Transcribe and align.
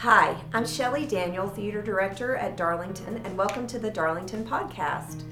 Hi, 0.00 0.36
I'm 0.52 0.66
Shelley 0.66 1.06
Daniel, 1.06 1.48
Theater 1.48 1.80
Director 1.80 2.36
at 2.36 2.54
Darlington, 2.54 3.22
and 3.24 3.34
welcome 3.34 3.66
to 3.68 3.78
the 3.78 3.90
Darlington 3.90 4.44
Podcast. 4.44 5.22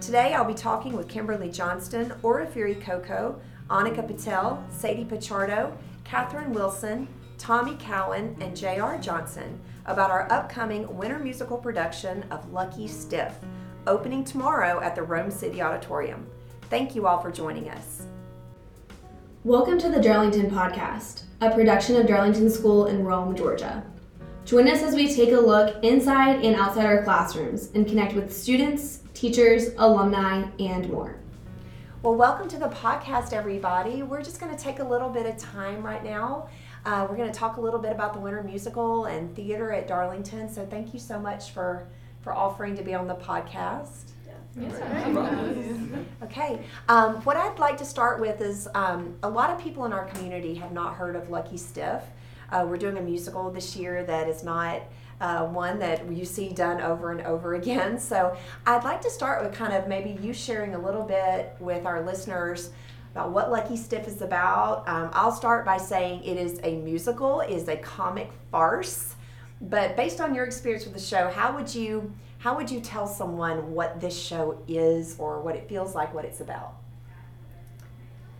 Today 0.00 0.32
I'll 0.32 0.46
be 0.46 0.54
talking 0.54 0.96
with 0.96 1.10
Kimberly 1.10 1.50
Johnston, 1.50 2.08
Orafiri 2.22 2.80
Koko, 2.80 3.38
Annika 3.68 4.04
Patel, 4.06 4.66
Seidy 4.70 5.06
Pichardo, 5.06 5.76
Kathryn 6.06 6.48
Wilson, 6.48 7.06
Tommy 7.36 7.76
Cowan, 7.76 8.34
and 8.40 8.56
J.R. 8.56 8.96
Johnson 8.96 9.60
about 9.84 10.10
our 10.10 10.26
upcoming 10.32 10.96
winter 10.96 11.18
musical 11.18 11.58
production 11.58 12.24
of 12.30 12.50
Lucky 12.50 12.88
Stiff, 12.88 13.34
opening 13.86 14.24
tomorrow 14.24 14.80
at 14.80 14.94
the 14.94 15.02
Rome 15.02 15.30
City 15.30 15.60
Auditorium. 15.60 16.26
Thank 16.70 16.94
you 16.94 17.06
all 17.06 17.20
for 17.20 17.30
joining 17.30 17.68
us. 17.68 18.06
Welcome 19.44 19.76
to 19.80 19.90
the 19.90 20.00
Darlington 20.00 20.50
Podcast, 20.50 21.24
a 21.42 21.50
production 21.50 21.96
of 21.96 22.06
Darlington 22.06 22.48
School 22.48 22.86
in 22.86 23.04
Rome, 23.04 23.36
Georgia. 23.36 23.84
Join 24.44 24.68
us 24.68 24.82
as 24.82 24.94
we 24.94 25.12
take 25.12 25.32
a 25.32 25.40
look 25.40 25.82
inside 25.82 26.44
and 26.44 26.54
outside 26.54 26.84
our 26.84 27.02
classrooms 27.02 27.70
and 27.74 27.86
connect 27.86 28.12
with 28.12 28.30
students, 28.30 28.98
teachers, 29.14 29.70
alumni, 29.78 30.46
and 30.60 30.90
more. 30.90 31.16
Well, 32.02 32.14
welcome 32.14 32.46
to 32.48 32.58
the 32.58 32.68
podcast, 32.68 33.32
everybody. 33.32 34.02
We're 34.02 34.22
just 34.22 34.40
going 34.40 34.54
to 34.54 34.62
take 34.62 34.80
a 34.80 34.84
little 34.84 35.08
bit 35.08 35.24
of 35.24 35.38
time 35.38 35.82
right 35.82 36.04
now. 36.04 36.50
Uh, 36.84 37.06
we're 37.08 37.16
going 37.16 37.32
to 37.32 37.38
talk 37.38 37.56
a 37.56 37.60
little 37.62 37.80
bit 37.80 37.90
about 37.90 38.12
the 38.12 38.20
winter 38.20 38.42
musical 38.42 39.06
and 39.06 39.34
theater 39.34 39.72
at 39.72 39.88
Darlington. 39.88 40.52
So, 40.52 40.66
thank 40.66 40.92
you 40.92 41.00
so 41.00 41.18
much 41.18 41.52
for 41.52 41.88
for 42.20 42.34
offering 42.34 42.76
to 42.76 42.82
be 42.82 42.92
on 42.94 43.08
the 43.08 43.14
podcast. 43.14 44.10
Okay. 46.22 46.64
Um, 46.90 47.16
what 47.22 47.38
I'd 47.38 47.58
like 47.58 47.78
to 47.78 47.84
start 47.86 48.20
with 48.20 48.42
is 48.42 48.68
um, 48.74 49.16
a 49.22 49.28
lot 49.28 49.48
of 49.48 49.58
people 49.58 49.86
in 49.86 49.92
our 49.94 50.04
community 50.06 50.54
have 50.56 50.72
not 50.72 50.96
heard 50.96 51.16
of 51.16 51.30
Lucky 51.30 51.56
Stiff. 51.56 52.02
Uh, 52.54 52.64
we're 52.64 52.76
doing 52.76 52.96
a 52.98 53.02
musical 53.02 53.50
this 53.50 53.74
year 53.74 54.04
that 54.04 54.28
is 54.28 54.44
not 54.44 54.80
uh, 55.20 55.44
one 55.44 55.76
that 55.80 56.08
you 56.12 56.24
see 56.24 56.50
done 56.50 56.80
over 56.80 57.10
and 57.10 57.20
over 57.22 57.54
again. 57.60 57.98
So 57.98 58.36
I'd 58.64 58.84
like 58.84 59.00
to 59.00 59.10
start 59.10 59.42
with 59.42 59.52
kind 59.52 59.72
of 59.72 59.88
maybe 59.88 60.16
you 60.22 60.32
sharing 60.32 60.76
a 60.76 60.78
little 60.78 61.02
bit 61.02 61.56
with 61.58 61.84
our 61.84 62.00
listeners 62.06 62.70
about 63.10 63.32
what 63.32 63.50
Lucky 63.50 63.76
Stiff 63.76 64.06
is 64.06 64.22
about. 64.22 64.88
Um, 64.88 65.10
I'll 65.14 65.32
start 65.32 65.64
by 65.64 65.78
saying 65.78 66.22
it 66.22 66.36
is 66.36 66.60
a 66.62 66.76
musical, 66.76 67.40
it 67.40 67.50
is 67.50 67.66
a 67.66 67.76
comic 67.76 68.30
farce. 68.52 69.16
But 69.60 69.96
based 69.96 70.20
on 70.20 70.32
your 70.32 70.44
experience 70.44 70.84
with 70.84 70.94
the 70.94 71.00
show, 71.00 71.30
how 71.30 71.56
would 71.56 71.74
you 71.74 72.12
how 72.38 72.54
would 72.56 72.70
you 72.70 72.80
tell 72.80 73.08
someone 73.08 73.72
what 73.72 74.00
this 74.00 74.16
show 74.16 74.62
is 74.68 75.16
or 75.18 75.40
what 75.40 75.56
it 75.56 75.68
feels 75.68 75.96
like, 75.96 76.14
what 76.14 76.24
it's 76.24 76.40
about? 76.40 76.74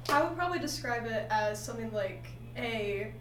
I 0.08 0.22
would 0.22 0.36
probably 0.36 0.60
describe 0.60 1.06
it 1.06 1.26
as 1.30 1.60
something 1.64 1.90
like 1.92 2.26
a 2.56 3.12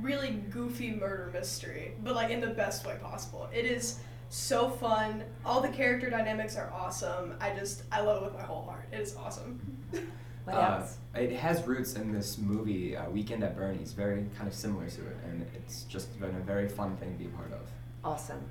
really 0.00 0.30
goofy 0.50 0.92
murder 0.92 1.30
mystery, 1.32 1.92
but 2.02 2.14
like 2.14 2.30
in 2.30 2.40
the 2.40 2.48
best 2.48 2.86
way 2.86 2.96
possible. 3.02 3.48
It 3.52 3.64
is 3.66 4.00
so 4.28 4.70
fun. 4.70 5.24
All 5.44 5.60
the 5.60 5.68
character 5.68 6.08
dynamics 6.10 6.56
are 6.56 6.70
awesome. 6.72 7.34
I 7.40 7.50
just 7.58 7.82
I 7.90 8.00
love 8.00 8.22
it 8.22 8.24
with 8.26 8.34
my 8.34 8.42
whole 8.42 8.62
heart. 8.62 8.86
It 8.92 9.00
is 9.00 9.16
awesome. 9.16 9.60
What 10.44 10.54
Uh, 10.56 10.86
it 11.14 11.32
has 11.32 11.66
roots 11.66 11.94
in 11.94 12.12
this 12.12 12.38
movie, 12.38 12.96
uh, 12.96 13.08
Weekend 13.10 13.44
at 13.44 13.54
Bernie's, 13.54 13.92
very 13.92 14.24
kind 14.36 14.48
of 14.48 14.54
similar 14.54 14.88
to 14.88 15.00
it, 15.06 15.16
and 15.26 15.46
it's 15.54 15.82
just 15.82 16.18
been 16.18 16.34
a 16.34 16.40
very 16.40 16.66
fun 16.66 16.96
thing 16.96 17.12
to 17.12 17.18
be 17.18 17.26
a 17.26 17.28
part 17.28 17.52
of. 17.52 17.60
Awesome. 18.02 18.42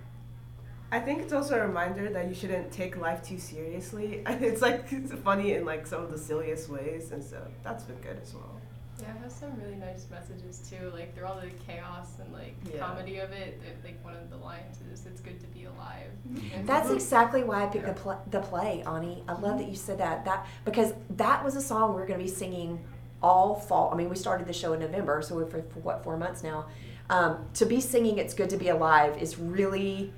I 0.91 0.99
think 0.99 1.19
it's 1.23 1.33
also 1.33 1.57
a 1.57 1.65
reminder 1.65 2.09
that 2.11 2.27
you 2.29 2.35
shouldn't 2.35 2.71
take 2.71 2.95
life 2.95 3.23
too 3.23 3.39
seriously. 3.39 4.23
It's 4.27 4.61
like 4.61 4.85
it's 4.91 5.11
funny 5.23 5.53
in 5.53 5.65
like 5.65 5.87
some 5.87 6.03
of 6.03 6.11
the 6.11 6.17
silliest 6.17 6.69
ways, 6.69 7.11
and 7.11 7.23
so 7.23 7.41
that's 7.63 7.83
been 7.85 7.97
good 8.01 8.19
as 8.21 8.35
well. 8.35 8.58
Yeah, 9.01 9.15
it 9.15 9.23
has 9.23 9.33
some 9.33 9.51
really 9.61 9.75
nice 9.75 10.07
messages 10.11 10.67
too. 10.69 10.91
Like 10.93 11.15
through 11.15 11.25
all 11.25 11.39
the 11.39 11.49
chaos 11.65 12.07
and 12.23 12.33
like 12.33 12.55
Yeah. 12.71 12.79
comedy 12.79 13.19
of 13.19 13.31
it, 13.31 13.61
it, 13.65 13.83
like 13.83 14.03
one 14.03 14.15
of 14.15 14.29
the 14.29 14.37
lines 14.37 14.77
is 14.91 15.05
"It's 15.05 15.21
good 15.21 15.39
to 15.39 15.47
be 15.47 15.65
alive." 15.65 16.09
And 16.53 16.67
That's 16.67 16.89
exactly 16.89 17.43
why 17.43 17.63
I 17.63 17.67
picked 17.67 17.85
the, 17.85 17.93
pl- 17.93 18.21
the 18.29 18.39
play, 18.41 18.83
Ani. 18.85 19.23
I 19.27 19.33
love 19.33 19.57
that 19.59 19.65
mhm. 19.67 19.71
you 19.71 19.75
said 19.75 19.97
that. 19.99 20.25
That 20.25 20.45
because 20.65 20.93
that 21.11 21.43
was 21.43 21.55
a 21.55 21.61
song 21.61 21.93
we're 21.93 22.05
going 22.07 22.19
to 22.19 22.25
be 22.25 22.29
singing 22.31 22.79
all 23.21 23.55
fall. 23.55 23.89
I 23.93 23.97
mean, 23.97 24.09
we 24.09 24.15
started 24.15 24.47
the 24.47 24.53
show 24.53 24.73
in 24.73 24.79
November, 24.79 25.21
so 25.21 25.35
we're 25.35 25.45
for, 25.45 25.61
for 25.61 25.79
what 25.79 26.03
four 26.03 26.17
months 26.17 26.43
now. 26.43 26.65
Um, 27.09 27.45
to 27.55 27.65
be 27.65 27.79
singing 27.81 28.17
"It's 28.17 28.33
Good 28.33 28.49
to 28.51 28.57
Be 28.57 28.69
Alive" 28.69 29.17
is 29.21 29.37
really 29.39 30.13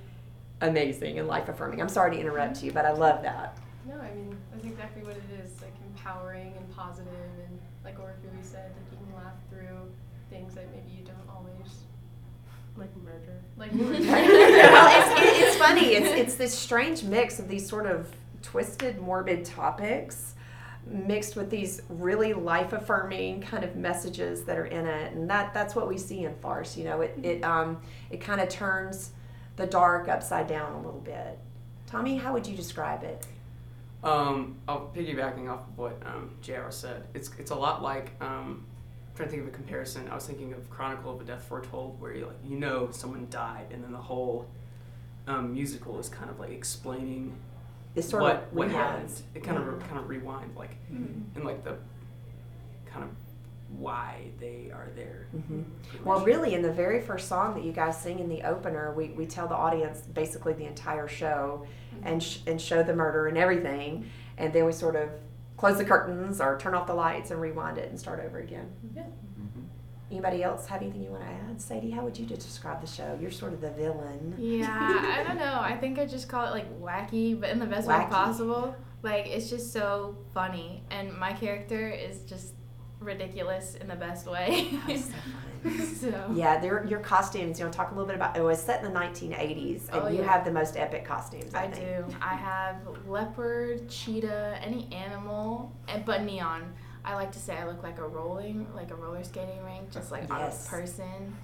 amazing 0.61 1.17
and 1.19 1.27
life 1.27 1.49
affirming. 1.49 1.81
I'm 1.81 1.89
sorry 1.89 2.15
to 2.15 2.19
interrupt 2.19 2.57
mhm. 2.57 2.63
you, 2.63 2.71
but 2.71 2.85
I 2.85 2.91
love 2.91 3.21
that. 3.23 3.57
no, 3.87 3.95
I 3.95 4.11
mean 4.13 4.35
that's 4.51 4.65
exactly 4.65 5.03
what 5.03 5.15
it 5.15 5.23
is. 5.43 5.61
Like 5.61 5.73
empowering 5.87 6.53
and 6.57 6.75
positive, 6.75 7.07
and 7.39 7.40
like 7.97 8.07
Orafiri 8.07 8.43
said, 8.43 8.71
like 8.75 8.91
you 8.91 9.05
can 9.05 9.15
laugh 9.15 9.33
through 9.49 9.91
things 10.29 10.55
that 10.55 10.67
maybe 10.71 10.97
you 10.97 11.03
don't 11.05 11.29
always 11.29 11.83
Like 12.77 12.95
murder. 12.97 13.41
like. 13.57 13.71
well, 13.75 13.91
it's, 13.91 15.21
it, 15.21 15.43
it's 15.47 15.55
funny. 15.57 15.87
It's 15.93 16.07
it's 16.09 16.35
this 16.35 16.57
strange 16.57 17.03
mix 17.03 17.39
of 17.39 17.47
these 17.47 17.67
sort 17.67 17.85
of 17.85 18.09
twisted, 18.41 18.99
morbid 18.99 19.45
topics 19.45 20.35
mixed 20.87 21.35
with 21.35 21.49
these 21.51 21.83
really 21.89 22.33
life 22.33 22.73
affirming 22.73 23.39
kind 23.41 23.63
of 23.63 23.75
messages 23.75 24.43
that 24.45 24.57
are 24.57 24.65
in 24.65 24.87
it, 24.87 25.13
and 25.13 25.29
that 25.29 25.53
that's 25.53 25.75
what 25.75 25.87
we 25.87 25.97
see 25.97 26.23
in 26.25 26.33
farce. 26.35 26.75
You 26.77 26.85
know, 26.85 27.01
it 27.01 27.17
it 27.23 27.43
um 27.43 27.79
it 28.09 28.21
kind 28.21 28.39
of 28.41 28.49
turns 28.49 29.11
the 29.57 29.67
dark 29.67 30.07
upside 30.07 30.47
down 30.47 30.71
a 30.73 30.77
little 30.77 31.01
bit. 31.01 31.37
Tommy, 31.87 32.15
how 32.15 32.31
would 32.33 32.47
you 32.47 32.55
describe 32.55 33.03
it? 33.03 33.25
Um, 34.03 34.57
I'll 34.67 34.91
piggybacking 34.95 35.49
off 35.49 35.61
of 35.67 35.77
what 35.77 36.01
um, 36.05 36.31
JR 36.41 36.69
said. 36.69 37.03
It's 37.13 37.29
it's 37.37 37.51
a 37.51 37.55
lot 37.55 37.83
like 37.83 38.11
um, 38.19 38.65
I'm 39.09 39.15
trying 39.15 39.27
to 39.27 39.31
think 39.31 39.41
of 39.43 39.47
a 39.49 39.51
comparison. 39.51 40.07
I 40.09 40.15
was 40.15 40.25
thinking 40.25 40.53
of 40.53 40.69
Chronicle 40.69 41.13
of 41.13 41.21
a 41.21 41.23
Death 41.23 41.43
Foretold, 41.43 41.99
where 42.01 42.13
you 42.15 42.25
like 42.25 42.37
you 42.43 42.57
know 42.57 42.89
someone 42.91 43.27
died, 43.29 43.67
and 43.71 43.83
then 43.83 43.91
the 43.91 43.97
whole 43.99 44.47
um, 45.27 45.53
musical 45.53 45.99
is 45.99 46.09
kind 46.09 46.29
of 46.31 46.39
like 46.39 46.49
explaining 46.51 47.35
This 47.93 48.09
sort 48.09 48.23
what 48.23 48.35
of 48.37 48.53
what 48.53 48.67
rewind. 48.69 48.71
happened. 48.85 49.21
It 49.35 49.43
kind 49.43 49.57
of 49.59 49.79
kind 49.87 49.99
of 49.99 50.09
rewind 50.09 50.55
like 50.55 50.75
and 50.89 51.43
like 51.43 51.63
the 51.63 51.75
kind 52.87 53.03
of 53.03 53.09
why 53.77 54.23
they 54.39 54.69
are 54.73 54.89
there. 54.95 55.27
Mhm. 55.37 55.63
Well, 56.03 56.25
really, 56.25 56.55
in 56.55 56.61
the 56.63 56.73
very 56.73 56.99
first 57.01 57.27
song 57.29 57.53
that 57.53 57.63
you 57.63 57.71
guys 57.71 58.01
sing 58.01 58.19
in 58.19 58.27
the 58.27 58.41
opener, 58.43 58.93
we, 58.93 59.09
we 59.09 59.25
tell 59.25 59.47
the 59.47 59.55
audience 59.55 60.01
basically 60.01 60.51
the 60.53 60.65
entire 60.65 61.07
show 61.07 61.65
and, 62.03 62.21
sh- 62.21 62.39
and 62.47 62.59
show 62.61 62.83
the 62.83 62.93
murder 62.95 63.27
and 63.27 63.37
everything. 63.37 64.09
And 64.37 64.51
then 64.53 64.65
we 64.65 64.71
sort 64.71 64.95
of 64.95 65.09
close 65.57 65.77
the 65.77 65.85
curtains 65.85 66.41
or 66.41 66.57
turn 66.57 66.73
off 66.73 66.87
the 66.87 66.93
lights 66.93 67.31
and 67.31 67.39
rewind 67.39 67.77
it 67.77 67.89
and 67.89 67.99
start 67.99 68.19
over 68.25 68.39
again. 68.39 68.69
Mhm. 68.95 69.05
Anybody 70.09 70.43
else 70.43 70.67
have 70.67 70.81
anything 70.81 71.03
you 71.03 71.11
want 71.11 71.23
to 71.23 71.29
add? 71.29 71.57
Seidy, 71.57 71.93
how 71.93 72.03
would 72.03 72.17
you 72.17 72.25
describe 72.25 72.81
the 72.81 72.87
show? 72.87 73.17
You're 73.21 73.31
sort 73.31 73.53
of 73.53 73.61
the 73.61 73.71
villain. 73.71 74.35
Yeah, 74.37 74.67
I 75.19 75.23
don't 75.25 75.37
know. 75.37 75.57
I 75.61 75.77
think 75.77 75.99
I 75.99 76.05
just 76.05 76.27
call 76.27 76.45
it 76.47 76.51
like 76.51 76.81
wacky, 76.81 77.39
but 77.39 77.49
in 77.49 77.59
the 77.59 77.65
best 77.65 77.87
Wacky. 77.87 78.05
way 78.05 78.09
possible. 78.09 78.75
Like 79.03 79.27
it's 79.27 79.49
just 79.49 79.71
so 79.71 80.17
funny, 80.33 80.83
and 80.91 81.17
my 81.17 81.31
character 81.31 81.87
is 81.89 82.23
just 82.23 82.53
ridiculous 83.01 83.75
in 83.75 83.87
the 83.87 83.95
best 83.95 84.27
way. 84.27 84.71
So 85.99 86.31
Yeah, 86.33 86.59
they're, 86.59 86.83
your 86.87 87.01
costumes, 87.01 87.59
you 87.59 87.65
know, 87.65 87.71
talk 87.71 87.91
a 87.91 87.93
little 87.93 88.07
bit 88.07 88.15
about 88.15 88.35
it 88.35 88.41
was 88.41 88.59
set 88.59 88.83
in 88.83 88.91
the 88.91 88.99
1980s, 88.99 89.89
and 89.89 90.01
Oh, 90.01 90.07
you 90.07 90.17
yeah. 90.21 90.31
have 90.31 90.43
the 90.43 90.49
most 90.51 90.75
epic 90.75 91.05
costumes. 91.05 91.53
I, 91.53 91.65
I 91.65 91.67
think. 91.69 91.85
do. 92.09 92.15
I 92.19 92.33
have 92.33 92.77
leopard, 93.07 93.87
cheetah, 93.87 94.59
any 94.63 94.91
animal, 94.91 95.71
and 95.87 96.03
but 96.03 96.23
neon. 96.23 96.73
I 97.05 97.13
like 97.13 97.31
to 97.33 97.37
say 97.39 97.55
I 97.55 97.67
look 97.67 97.83
like 97.83 97.99
a 97.99 98.07
rolling, 98.07 98.65
like 98.73 98.89
a 98.89 98.95
roller 98.95 99.23
skating 99.23 99.63
rink, 99.63 99.91
just 99.91 100.11
like 100.11 100.23
Yes. 100.29 100.67
on 100.67 100.79
a 100.79 100.81
person. 100.81 101.35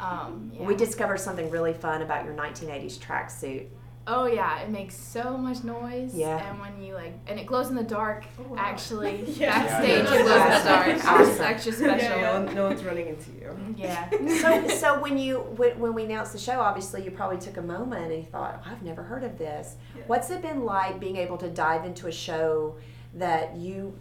Um, 0.00 0.50
yeah. 0.54 0.64
We 0.64 0.74
discovered 0.74 1.18
something 1.20 1.50
really 1.50 1.74
fun 1.74 2.00
about 2.00 2.24
your 2.24 2.32
1980s 2.32 2.98
tracksuit. 2.98 3.66
Oh 4.08 4.26
yeah, 4.26 4.60
it 4.60 4.70
makes 4.70 4.96
so 4.96 5.36
much 5.36 5.64
noise. 5.64 6.14
Yeah. 6.14 6.48
And 6.48 6.60
when 6.60 6.80
you 6.80 6.94
like, 6.94 7.14
and 7.26 7.40
it 7.40 7.46
glows 7.46 7.70
in 7.70 7.74
the 7.74 7.82
dark. 7.82 8.24
Oh, 8.38 8.42
wow. 8.52 8.56
Actually, 8.58 9.24
Yeah. 9.36 9.64
backstage 9.64 10.04
Yeah, 10.04 10.14
it 10.14 10.22
glows 10.22 10.42
in 10.42 10.64
the 10.64 10.68
dark. 10.68 11.04
Awesome. 11.04 11.30
It's 11.32 11.40
extra 11.40 11.72
special. 11.72 12.20
No, 12.20 12.32
one, 12.44 12.54
no 12.54 12.64
one's 12.68 12.84
running 12.84 13.08
into 13.08 13.30
you. 13.32 13.56
Yeah. 13.76 14.08
so, 14.40 14.68
so 14.68 15.00
when 15.00 15.18
you 15.18 15.38
when, 15.56 15.78
when 15.78 15.92
we 15.92 16.04
announced 16.04 16.32
the 16.32 16.38
show, 16.38 16.60
obviously 16.60 17.02
you 17.04 17.10
probably 17.10 17.38
took 17.38 17.56
a 17.56 17.62
moment 17.62 18.04
and 18.12 18.14
you 18.14 18.22
thought, 18.24 18.62
oh, 18.64 18.70
"I've 18.70 18.82
never 18.82 19.02
heard 19.02 19.22
of 19.24 19.38
this." 19.38 19.74
Yeah. 19.96 20.02
What's 20.06 20.30
it 20.30 20.40
been 20.40 20.64
like 20.64 20.98
being 21.00 21.16
able 21.16 21.36
to 21.38 21.48
dive 21.50 21.84
into 21.84 22.06
a 22.06 22.12
show 22.12 22.76
that 23.14 23.56
you 23.56 23.98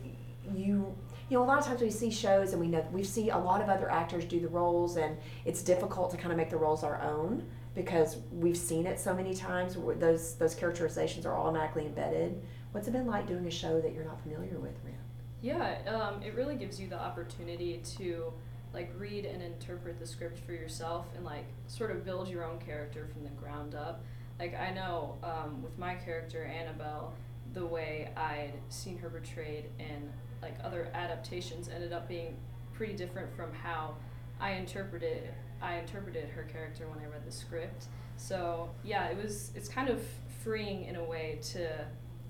you 0.54 0.96
you 1.30 1.38
know 1.38 1.44
a 1.44 1.46
lot 1.46 1.57
of 1.60 1.66
times 1.66 1.81
we 1.81 1.90
see 1.90 2.12
shows 2.12 2.52
and 2.54 2.62
we 2.62 2.68
know 2.68 2.86
we 2.94 3.04
see 3.04 3.30
a 3.31 3.38
lot 3.38 3.60
of 3.62 3.68
other 3.69 3.90
actors 3.92 4.25
do 4.25 4.40
the 4.40 4.48
roles 4.48 4.96
and 4.98 5.18
it's 5.44 5.62
difficult 5.63 6.12
to 6.12 6.18
kind 6.18 6.31
of 6.31 6.38
make 6.38 6.50
the 6.52 6.57
roles 6.57 6.84
our 6.84 7.02
own 7.02 7.44
because 7.75 8.18
we've 8.31 8.57
seen 8.57 8.88
it 8.88 9.00
so 9.00 9.13
many 9.13 9.33
times. 9.36 9.77
Those 10.00 10.36
those 10.36 10.56
characterizations 10.56 11.25
are 11.25 11.38
automatically 11.38 11.86
embedded. 11.86 12.42
What's 12.72 12.88
it 12.88 12.92
been 12.92 13.06
like 13.06 13.27
doing 13.27 13.45
a 13.45 13.51
show 13.51 13.80
that 13.81 13.94
you're 13.94 14.06
not 14.06 14.22
familiar 14.22 14.57
with, 14.60 14.74
Ren? 14.83 14.95
Yeah, 15.42 15.77
um, 15.88 16.24
it 16.24 16.33
really 16.33 16.56
gives 16.56 16.80
you 16.80 16.88
the 16.88 17.00
opportunity 17.00 17.81
to 17.98 18.33
like 18.74 18.92
read 18.98 19.25
and 19.25 19.42
interpret 19.42 20.00
the 20.00 20.06
script 20.06 20.39
for 20.39 20.54
yourself 20.54 21.06
and 21.16 21.24
like 21.24 21.45
sort 21.68 21.92
of 21.92 22.04
build 22.04 22.27
your 22.27 22.44
own 22.44 22.60
character 22.60 23.07
from 23.13 23.24
the 23.24 23.30
ground 23.30 23.75
up. 23.75 24.04
Like 24.39 24.60
I 24.60 24.71
know 24.71 25.18
um, 25.24 25.62
with 25.62 25.78
my 25.78 25.95
character 25.95 26.44
Annabelle, 26.44 27.13
the 27.54 27.66
way 27.66 28.12
I'd 28.18 28.54
seen 28.69 28.98
her 28.98 29.10
portrayed 29.10 29.69
in 29.80 30.12
like 30.42 30.56
other 30.63 30.89
adaptations 30.94 31.69
ended 31.69 31.94
up 31.94 32.07
being 32.07 32.38
pretty 32.74 32.94
different 32.94 33.33
from 33.36 33.54
how 33.54 33.95
I 34.39 34.51
interpreted 34.51 35.30
I 35.62 35.78
interpreted 35.78 36.30
her 36.30 36.44
character 36.44 36.88
when 36.88 37.00
I 37.00 37.07
read 37.10 37.25
the 37.25 37.31
script. 37.31 37.86
So 38.18 38.69
yeah, 38.84 39.07
it 39.07 39.18
was 39.22 39.52
it's 39.56 39.69
kind 39.69 39.90
of 39.90 40.02
freeing 40.44 40.86
in 40.86 40.96
a 40.96 41.04
way 41.04 41.40
to 41.54 41.86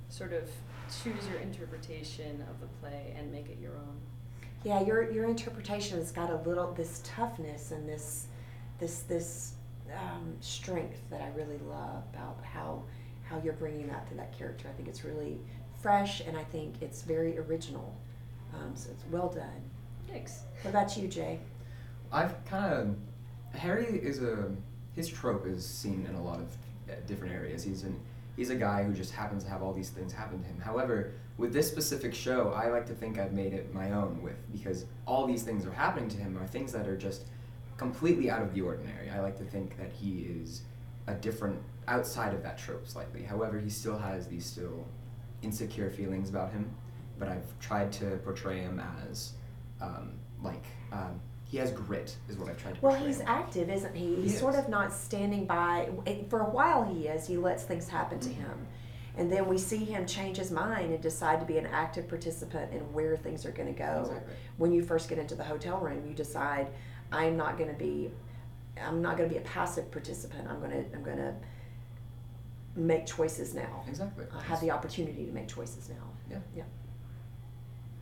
sort 0.09 0.33
of 0.33 0.49
choose 1.03 1.27
your 1.29 1.39
interpretation 1.39 2.43
of 2.49 2.59
the 2.59 2.67
play 2.79 3.15
and 3.17 3.31
make 3.31 3.49
it 3.49 3.57
your 3.59 3.75
own. 3.75 3.99
Yeah, 4.63 4.81
your 4.81 5.11
your 5.11 5.25
interpretation 5.25 5.97
has 5.97 6.11
got 6.11 6.29
a 6.29 6.37
little 6.47 6.73
this 6.73 7.01
toughness 7.03 7.71
and 7.71 7.87
this 7.87 8.27
this 8.79 9.01
this 9.01 9.53
um, 9.93 10.35
strength 10.39 11.01
that 11.09 11.21
I 11.21 11.29
really 11.37 11.59
love 11.67 12.03
about 12.13 12.43
how 12.43 12.83
how 13.23 13.41
you're 13.43 13.53
bringing 13.53 13.87
that 13.87 14.07
to 14.09 14.15
that 14.15 14.37
character. 14.37 14.67
I 14.69 14.73
think 14.73 14.87
it's 14.87 15.03
really 15.03 15.39
fresh 15.81 16.21
and 16.21 16.37
I 16.37 16.43
think 16.43 16.75
it's 16.81 17.01
very 17.01 17.37
original. 17.37 17.95
Um, 18.53 18.75
so 18.75 18.89
it's 18.91 19.03
well 19.11 19.29
done. 19.29 19.61
Thanks. 20.07 20.41
What 20.61 20.71
about 20.71 20.95
you, 20.97 21.07
Jay? 21.07 21.39
I've 22.11 22.43
kind 22.45 22.73
of 22.73 22.95
Harry 23.55 23.85
is 23.85 24.21
a 24.21 24.51
his 24.95 25.09
trope 25.09 25.45
is 25.45 25.65
seen 25.65 26.05
in 26.07 26.15
a 26.15 26.23
lot 26.23 26.39
of 26.39 26.47
uh, 26.89 26.95
different 27.05 27.33
areas. 27.33 27.63
He's 27.63 27.83
an 27.83 27.99
he's 28.35 28.49
a 28.49 28.55
guy 28.55 28.83
who 28.83 28.93
just 28.93 29.13
happens 29.13 29.43
to 29.43 29.49
have 29.49 29.61
all 29.61 29.73
these 29.73 29.89
things 29.89 30.13
happen 30.13 30.41
to 30.41 30.45
him. 30.45 30.59
However, 30.59 31.13
with 31.37 31.53
this 31.53 31.67
specific 31.67 32.13
show, 32.13 32.53
I 32.55 32.69
like 32.69 32.85
to 32.87 32.93
think 32.93 33.17
I've 33.19 33.33
made 33.33 33.53
it 33.53 33.73
my 33.73 33.91
own 33.91 34.21
with 34.21 34.37
because 34.51 34.85
all 35.05 35.25
these 35.25 35.43
things 35.43 35.65
are 35.65 35.71
happening 35.71 36.09
to 36.09 36.17
him 36.17 36.37
are 36.37 36.47
things 36.47 36.71
that 36.73 36.87
are 36.87 36.97
just 36.97 37.25
completely 37.77 38.29
out 38.29 38.41
of 38.41 38.53
the 38.53 38.61
ordinary. 38.61 39.09
I 39.09 39.19
like 39.21 39.37
to 39.37 39.43
think 39.43 39.77
that 39.77 39.91
he 39.91 40.21
is 40.21 40.61
a 41.07 41.13
different 41.13 41.61
outside 41.87 42.33
of 42.33 42.41
that 42.43 42.57
trope 42.57 42.87
slightly. 42.87 43.23
However, 43.23 43.59
he 43.59 43.69
still 43.69 43.97
has 43.97 44.27
these 44.27 44.45
still 44.45 44.87
insecure 45.41 45.89
feelings 45.89 46.29
about 46.29 46.51
him, 46.51 46.73
but 47.19 47.27
I've 47.27 47.59
tried 47.59 47.91
to 47.93 48.17
portray 48.23 48.59
him 48.59 48.81
as 49.09 49.33
um, 49.81 50.13
like 50.41 50.63
um, 50.91 51.19
he 51.45 51.57
has 51.57 51.71
grit 51.71 52.15
is 52.27 52.37
what 52.37 52.49
I've 52.49 52.57
tried 52.57 52.75
to 52.75 52.81
Well, 52.81 52.95
he's 52.95 53.19
him. 53.21 53.27
active, 53.29 53.69
isn't 53.69 53.95
he? 53.95 54.15
He's 54.15 54.31
He 54.33 54.37
sort 54.37 54.55
of 54.55 54.67
not 54.67 54.91
standing 54.91 55.45
by. 55.45 55.89
For 56.29 56.41
a 56.41 56.49
while, 56.49 56.83
he 56.83 57.07
is. 57.07 57.27
He 57.27 57.37
lets 57.37 57.63
things 57.63 57.87
happen 57.87 58.17
Mm-hmm. 58.19 58.29
to 58.29 58.35
him. 58.35 58.67
And 59.17 59.31
then 59.31 59.47
we 59.47 59.57
see 59.57 59.77
him 59.85 60.05
change 60.05 60.35
his 60.37 60.51
mind 60.51 60.91
and 60.91 61.01
decide 61.01 61.39
to 61.39 61.45
be 61.45 61.57
an 61.57 61.67
active 61.67 62.09
participant 62.09 62.73
in 62.73 62.81
where 62.91 63.15
things 63.15 63.45
are 63.45 63.51
going 63.51 63.73
to 63.73 63.77
go. 63.79 64.01
Exactly. 64.01 64.33
When 64.57 64.73
you 64.73 64.83
first 64.83 65.07
get 65.07 65.17
into 65.19 65.35
the 65.35 65.43
hotel 65.43 65.77
room, 65.79 66.05
you 66.05 66.13
decide, 66.13 66.67
I'm 67.13 67.37
not 67.37 67.57
going 67.57 67.69
to 67.69 67.77
be, 67.77 68.11
I'm 68.83 69.01
not 69.01 69.15
going 69.15 69.29
to 69.29 69.33
be 69.33 69.39
a 69.39 69.45
passive 69.45 69.89
participant. 69.89 70.49
I'm 70.49 70.59
going 70.59 70.71
to, 70.71 70.83
I'm 70.93 71.03
going 71.03 71.15
to 71.17 71.33
make 72.75 73.05
choices 73.05 73.53
now. 73.53 73.85
Exactly. 73.87 74.25
I 74.35 74.41
have 74.43 74.59
the 74.59 74.71
opportunity 74.71 75.25
to 75.25 75.31
make 75.31 75.47
choices 75.47 75.87
now. 75.87 76.09
Yeah. 76.29 76.37
Yeah. 76.53 76.63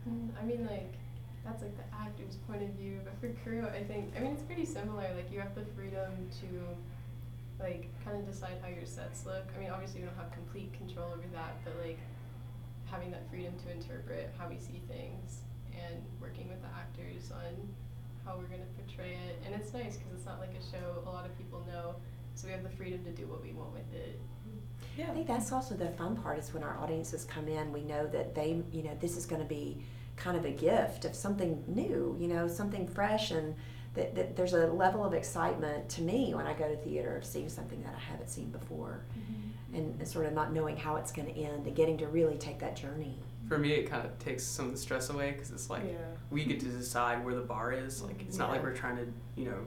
Mm, 0.08 0.30
I 0.40 0.44
mean, 0.44 0.66
like, 0.66 0.94
that's 1.44 1.62
like 1.62 1.76
the 1.76 1.84
actor's 1.94 2.36
point 2.48 2.62
of 2.62 2.70
view, 2.70 3.00
but 3.04 3.12
for 3.20 3.28
crew, 3.44 3.66
I 3.68 3.84
think, 3.84 4.14
I 4.16 4.20
mean, 4.20 4.32
it's 4.32 4.42
pretty 4.42 4.64
similar. 4.64 5.04
Like, 5.14 5.30
you 5.30 5.40
have 5.40 5.54
the 5.54 5.64
freedom 5.76 6.28
to, 6.40 7.62
like, 7.62 7.88
kind 8.04 8.16
of 8.16 8.26
decide 8.26 8.56
how 8.62 8.68
your 8.68 8.86
sets 8.86 9.26
look. 9.26 9.44
I 9.54 9.60
mean, 9.60 9.70
obviously, 9.70 10.00
we 10.00 10.06
don't 10.06 10.16
have 10.16 10.32
complete 10.32 10.72
control 10.72 11.12
over 11.12 11.28
that, 11.34 11.62
but, 11.64 11.74
like, 11.84 11.98
having 12.86 13.10
that 13.10 13.28
freedom 13.28 13.52
to 13.66 13.72
interpret 13.72 14.32
how 14.38 14.48
we 14.48 14.56
see 14.56 14.80
things 14.88 15.40
and 15.72 16.02
working 16.20 16.48
with 16.48 16.62
the 16.62 16.68
actors 16.68 17.30
on 17.30 17.52
how 18.24 18.38
we're 18.38 18.48
going 18.48 18.60
to 18.60 18.82
portray 18.82 19.18
it. 19.28 19.42
And 19.44 19.54
it's 19.54 19.72
nice 19.72 19.96
because 19.96 20.14
it's 20.14 20.26
not 20.26 20.40
like 20.40 20.52
a 20.56 20.62
show 20.64 21.02
a 21.06 21.10
lot 21.10 21.26
of 21.26 21.36
people 21.36 21.62
know, 21.66 21.96
so 22.34 22.46
we 22.46 22.52
have 22.52 22.62
the 22.62 22.70
freedom 22.70 23.04
to 23.04 23.10
do 23.10 23.26
what 23.26 23.42
we 23.42 23.52
want 23.52 23.72
with 23.72 23.92
it. 23.92 24.18
Yeah. 24.96 25.10
I 25.10 25.14
think 25.14 25.26
that's 25.26 25.52
also 25.52 25.74
the 25.74 25.90
fun 25.90 26.16
part 26.16 26.38
is 26.38 26.54
when 26.54 26.62
our 26.62 26.78
audiences 26.78 27.24
come 27.24 27.48
in, 27.48 27.72
we 27.72 27.82
know 27.82 28.06
that 28.06 28.34
they, 28.34 28.62
you 28.72 28.82
know, 28.82 28.96
this 29.00 29.16
is 29.16 29.26
going 29.26 29.42
to 29.42 29.48
be 29.48 29.78
kind 30.16 30.36
of 30.36 30.44
a 30.44 30.50
gift 30.50 31.04
of 31.04 31.14
something 31.14 31.62
new, 31.66 32.16
you 32.20 32.28
know, 32.28 32.46
something 32.48 32.86
fresh, 32.86 33.30
and 33.30 33.54
that, 33.94 34.14
that 34.14 34.36
there's 34.36 34.52
a 34.52 34.66
level 34.68 35.04
of 35.04 35.12
excitement 35.14 35.88
to 35.90 36.02
me 36.02 36.34
when 36.34 36.46
I 36.46 36.52
go 36.54 36.68
to 36.68 36.76
theater 36.76 37.16
of 37.16 37.24
seeing 37.24 37.48
something 37.48 37.82
that 37.82 37.94
I 37.94 38.00
haven't 38.00 38.28
seen 38.30 38.50
before, 38.50 39.04
mm-hmm. 39.18 39.76
and, 39.76 40.00
and 40.00 40.08
sort 40.08 40.26
of 40.26 40.32
not 40.32 40.52
knowing 40.52 40.76
how 40.76 40.96
it's 40.96 41.12
going 41.12 41.32
to 41.32 41.40
end 41.40 41.66
and 41.66 41.76
getting 41.76 41.98
to 41.98 42.06
really 42.06 42.36
take 42.36 42.58
that 42.60 42.76
journey. 42.76 43.18
For 43.48 43.58
me, 43.58 43.72
it 43.72 43.90
kind 43.90 44.04
of 44.06 44.18
takes 44.18 44.42
some 44.42 44.66
of 44.66 44.72
the 44.72 44.78
stress 44.78 45.10
away 45.10 45.32
because 45.32 45.50
it's 45.50 45.68
like 45.68 45.82
Yeah. 45.84 45.96
we 46.30 46.44
get 46.44 46.60
to 46.60 46.66
decide 46.66 47.24
where 47.24 47.34
the 47.34 47.42
bar 47.42 47.72
is. 47.72 48.02
Like 48.02 48.22
it's 48.22 48.38
not 48.38 48.48
like 48.50 48.62
we're 48.62 48.74
trying 48.74 48.96
to, 48.96 49.06
you 49.36 49.44
know, 49.44 49.66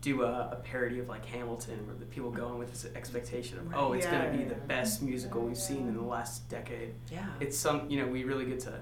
do 0.00 0.22
a, 0.22 0.48
a 0.52 0.56
parody 0.64 0.98
of 1.00 1.08
like 1.08 1.26
Hamilton 1.26 1.86
where 1.86 1.94
the 1.96 2.06
people 2.06 2.30
go 2.30 2.48
in 2.52 2.58
with 2.58 2.70
this 2.70 2.86
expectation 2.96 3.58
of 3.58 3.66
oh 3.74 3.92
it's 3.92 4.06
Yeah, 4.06 4.24
gonna 4.26 4.36
be 4.36 4.44
yeah. 4.44 4.48
the 4.48 4.54
best 4.54 5.02
musical 5.02 5.42
we've 5.42 5.58
seen 5.58 5.86
in 5.88 5.94
the 5.94 6.02
last 6.02 6.48
decade. 6.48 6.94
Yeah. 7.12 7.26
It's 7.40 7.58
some 7.58 7.90
you 7.90 8.00
know 8.00 8.08
we 8.08 8.24
really 8.24 8.46
get 8.46 8.60
to 8.60 8.80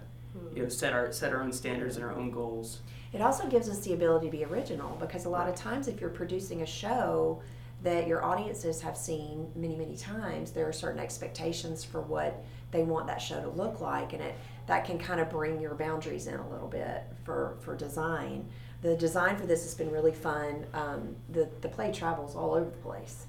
you 0.59 0.65
know 0.65 0.69
set 0.69 0.93
our 0.93 1.13
set 1.13 1.33
our 1.33 1.41
own 1.43 1.53
standards 1.53 1.97
and 1.97 2.05
our 2.05 2.13
own 2.13 2.31
goals. 2.31 2.81
It 3.13 3.23
also 3.23 3.49
gives 3.49 3.69
us 3.71 3.79
the 3.81 3.95
ability 3.95 4.27
to 4.27 4.33
be 4.37 4.45
original 4.45 4.97
because 5.01 5.25
a 5.25 5.29
lot 5.31 5.49
of 5.49 5.55
times, 5.55 5.89
if 5.89 6.01
you're 6.01 6.11
producing 6.11 6.63
a 6.63 6.67
show 6.67 7.41
that 7.83 8.09
your 8.09 8.25
audiences 8.25 8.81
have 8.83 8.97
seen 8.97 9.51
many, 9.55 9.77
many 9.77 9.97
times, 9.97 10.51
there 10.51 10.69
are 10.69 10.73
certain 10.73 11.01
expectations 11.01 11.85
for 11.85 12.01
what 12.03 12.45
they 12.73 12.83
want 12.83 13.07
that 13.07 13.23
show 13.23 13.41
to 13.41 13.49
look 13.49 13.81
like, 13.81 14.13
and 14.13 14.23
it 14.23 14.35
that 14.67 14.85
can 14.85 14.99
kind 14.99 15.21
of 15.21 15.31
bring 15.31 15.61
your 15.61 15.75
boundaries 15.75 16.27
in 16.27 16.35
a 16.35 16.49
little 16.51 16.69
bit 16.69 17.05
for 17.25 17.57
for 17.61 17.77
design. 17.77 18.47
The 18.83 18.97
design 18.97 19.37
for 19.37 19.47
this 19.47 19.63
has 19.63 19.75
been 19.75 19.91
really 19.91 20.13
fun. 20.13 20.67
Um, 20.75 21.15
the 21.31 21.49
the 21.61 21.69
play 21.69 21.93
travels 21.93 22.35
all 22.35 22.53
over 22.55 22.69
the 22.69 22.77
place. 22.79 23.27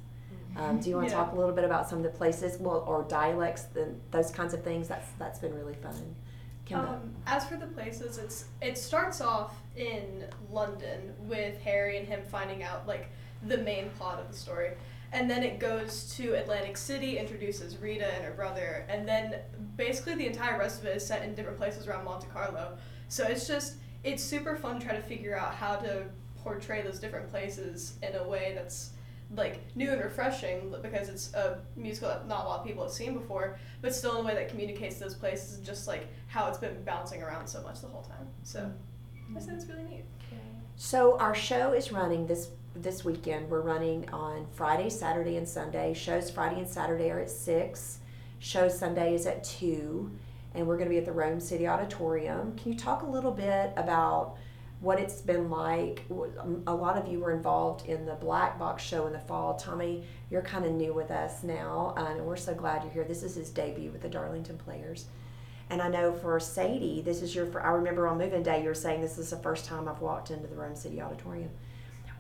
Um, 0.58 0.80
do 0.80 0.90
you 0.90 0.96
want 0.96 1.08
to 1.10 1.14
Yeah. 1.16 1.24
talk 1.24 1.34
a 1.34 1.36
little 1.36 1.54
bit 1.54 1.64
about 1.64 1.88
some 1.88 2.00
of 2.00 2.04
the 2.04 2.10
places, 2.18 2.58
well, 2.60 2.84
or 2.88 3.04
dialects, 3.04 3.64
the, 3.76 3.94
those 4.10 4.32
kinds 4.32 4.54
of 4.56 4.64
things? 4.64 4.88
That's 4.88 5.08
that's 5.20 5.40
been 5.40 5.54
really 5.54 5.76
fun. 5.76 6.16
Um, 6.78 7.16
as 7.26 7.46
for 7.46 7.58
the 7.58 7.68
places, 7.68 8.18
it's 8.18 8.46
it 8.62 8.78
starts 8.78 9.22
off 9.22 9.56
in 9.76 10.26
London 10.52 11.14
with 11.22 11.60
Harry 11.62 11.98
and 11.98 12.08
him 12.08 12.22
finding 12.30 12.64
out 12.64 12.88
like 12.88 13.10
the 13.48 13.58
main 13.58 13.90
plot 13.92 14.20
of 14.20 14.32
the 14.32 14.38
story, 14.38 14.72
and 15.12 15.30
then 15.30 15.44
it 15.44 15.60
goes 15.60 16.14
to 16.18 16.34
Atlantic 16.34 16.78
City, 16.78 17.18
introduces 17.18 17.78
Rita 17.78 18.14
and 18.14 18.24
her 18.24 18.32
brother, 18.32 18.86
and 18.90 19.08
then 19.08 19.36
basically 19.78 20.16
the 20.16 20.28
entire 20.28 20.60
rest 20.60 20.82
of 20.82 20.88
it 20.88 20.98
is 20.98 21.06
set 21.06 21.24
in 21.24 21.34
different 21.36 21.58
places 21.58 21.88
around 21.88 22.06
Monte 22.06 22.28
Carlo. 22.28 22.78
So 23.08 23.26
it's 23.26 23.48
just 23.48 23.76
it's 24.04 24.24
super 24.24 24.56
fun 24.56 24.80
to 24.80 24.86
try 24.86 24.96
to 24.96 25.02
figure 25.02 25.38
out 25.38 25.56
how 25.56 25.76
to 25.78 26.06
portray 26.44 26.82
those 26.82 27.00
different 27.00 27.30
places 27.30 27.96
in 28.02 28.16
a 28.16 28.28
way 28.28 28.54
that's 28.56 28.92
like 29.36 29.62
new 29.76 29.92
and 29.92 30.04
refreshing 30.04 30.74
because 30.82 31.08
it's 31.08 31.34
a 31.34 31.60
musical 31.76 32.10
that 32.10 32.28
not 32.28 32.46
a 32.46 32.48
lot 32.48 32.60
of 32.62 32.66
people 32.66 32.84
have 32.84 32.92
seen 32.92 33.14
before, 33.14 33.60
but 33.82 33.94
still 33.94 34.16
in 34.16 34.22
a 34.22 34.24
way 34.24 34.34
that 34.34 34.50
communicates 34.50 34.98
those 34.98 35.14
places 35.14 35.58
and 35.58 35.66
just 35.66 35.88
like 35.88 36.08
how 36.28 36.48
it's 36.48 36.58
been 36.58 36.84
bouncing 36.84 37.22
around 37.22 37.48
so 37.48 37.62
much 37.62 37.82
the 37.82 37.88
whole 37.88 38.02
time. 38.02 38.28
So 38.44 38.72
hmm. 39.28 39.38
I 39.38 39.40
think 39.40 39.54
it's 39.54 39.68
really 39.68 39.84
neat. 39.84 40.06
So 40.82 41.18
our 41.18 41.36
show 41.36 41.74
is 41.74 41.92
running 41.92 42.26
this 42.26 42.52
this 42.74 43.04
weekend. 43.04 43.50
We're 43.50 43.60
running 43.60 44.08
on 44.12 44.48
Friday, 44.54 44.90
Saturday, 44.90 45.36
and 45.36 45.46
Sunday. 45.46 45.94
Shows 45.94 46.32
Friday 46.32 46.60
and 46.60 46.70
Saturday 46.70 47.12
are 47.12 47.20
at 47.20 47.30
six. 47.30 48.00
Show 48.40 48.70
Sunday 48.70 49.14
is 49.14 49.26
at 49.26 49.44
two, 49.44 50.10
and 50.56 50.66
we're 50.66 50.78
going 50.78 50.88
to 50.88 50.90
be 50.90 50.98
at 50.98 51.04
the 51.04 51.12
Rome 51.12 51.42
City 51.42 51.68
Auditorium. 51.68 52.56
Can 52.56 52.72
you 52.72 52.80
talk 52.80 53.02
a 53.02 53.06
little 53.06 53.34
bit 53.34 53.74
about 53.76 54.38
what 54.82 55.00
it's 55.00 55.22
been 55.22 55.50
like? 55.50 56.06
Um, 56.10 56.64
A 56.68 56.74
lot 56.74 56.98
of 56.98 57.08
you 57.12 57.20
were 57.20 57.32
involved 57.32 57.88
in 57.88 58.06
the 58.06 58.16
Black 58.16 58.58
Box 58.58 58.84
show 58.84 59.08
in 59.08 59.14
the 59.14 59.20
fall. 59.20 59.56
Tommy, 59.56 60.04
you're 60.30 60.42
kind 60.42 60.66
of 60.66 60.72
new 60.72 60.94
with 60.94 61.12
us 61.12 61.44
now, 61.44 61.94
uh, 61.98 62.06
and 62.06 62.26
we're 62.26 62.38
so 62.38 62.54
glad 62.54 62.84
you're 62.84 62.94
here. 62.94 63.04
This 63.04 63.24
is 63.24 63.36
his 63.36 63.50
debut 63.50 63.92
with 63.92 64.02
the 64.02 64.10
Darlington 64.10 64.58
Players. 64.58 65.06
And 65.70 65.82
I 65.82 65.88
know 65.90 66.14
for 66.14 66.40
Seidy, 66.40 67.04
this 67.04 67.22
is 67.22 67.36
your. 67.36 67.62
I 67.62 67.72
remember 67.72 68.08
on 68.08 68.18
moving 68.18 68.42
day, 68.42 68.62
you 68.62 68.70
were 68.70 68.74
saying 68.74 69.02
this 69.02 69.18
is 69.18 69.30
the 69.30 69.38
first 69.38 69.66
time 69.66 69.88
I've 69.88 70.02
walked 70.02 70.32
into 70.32 70.48
the 70.48 70.56
Rome 70.56 70.76
City 70.76 71.02
Auditorium. 71.02 71.52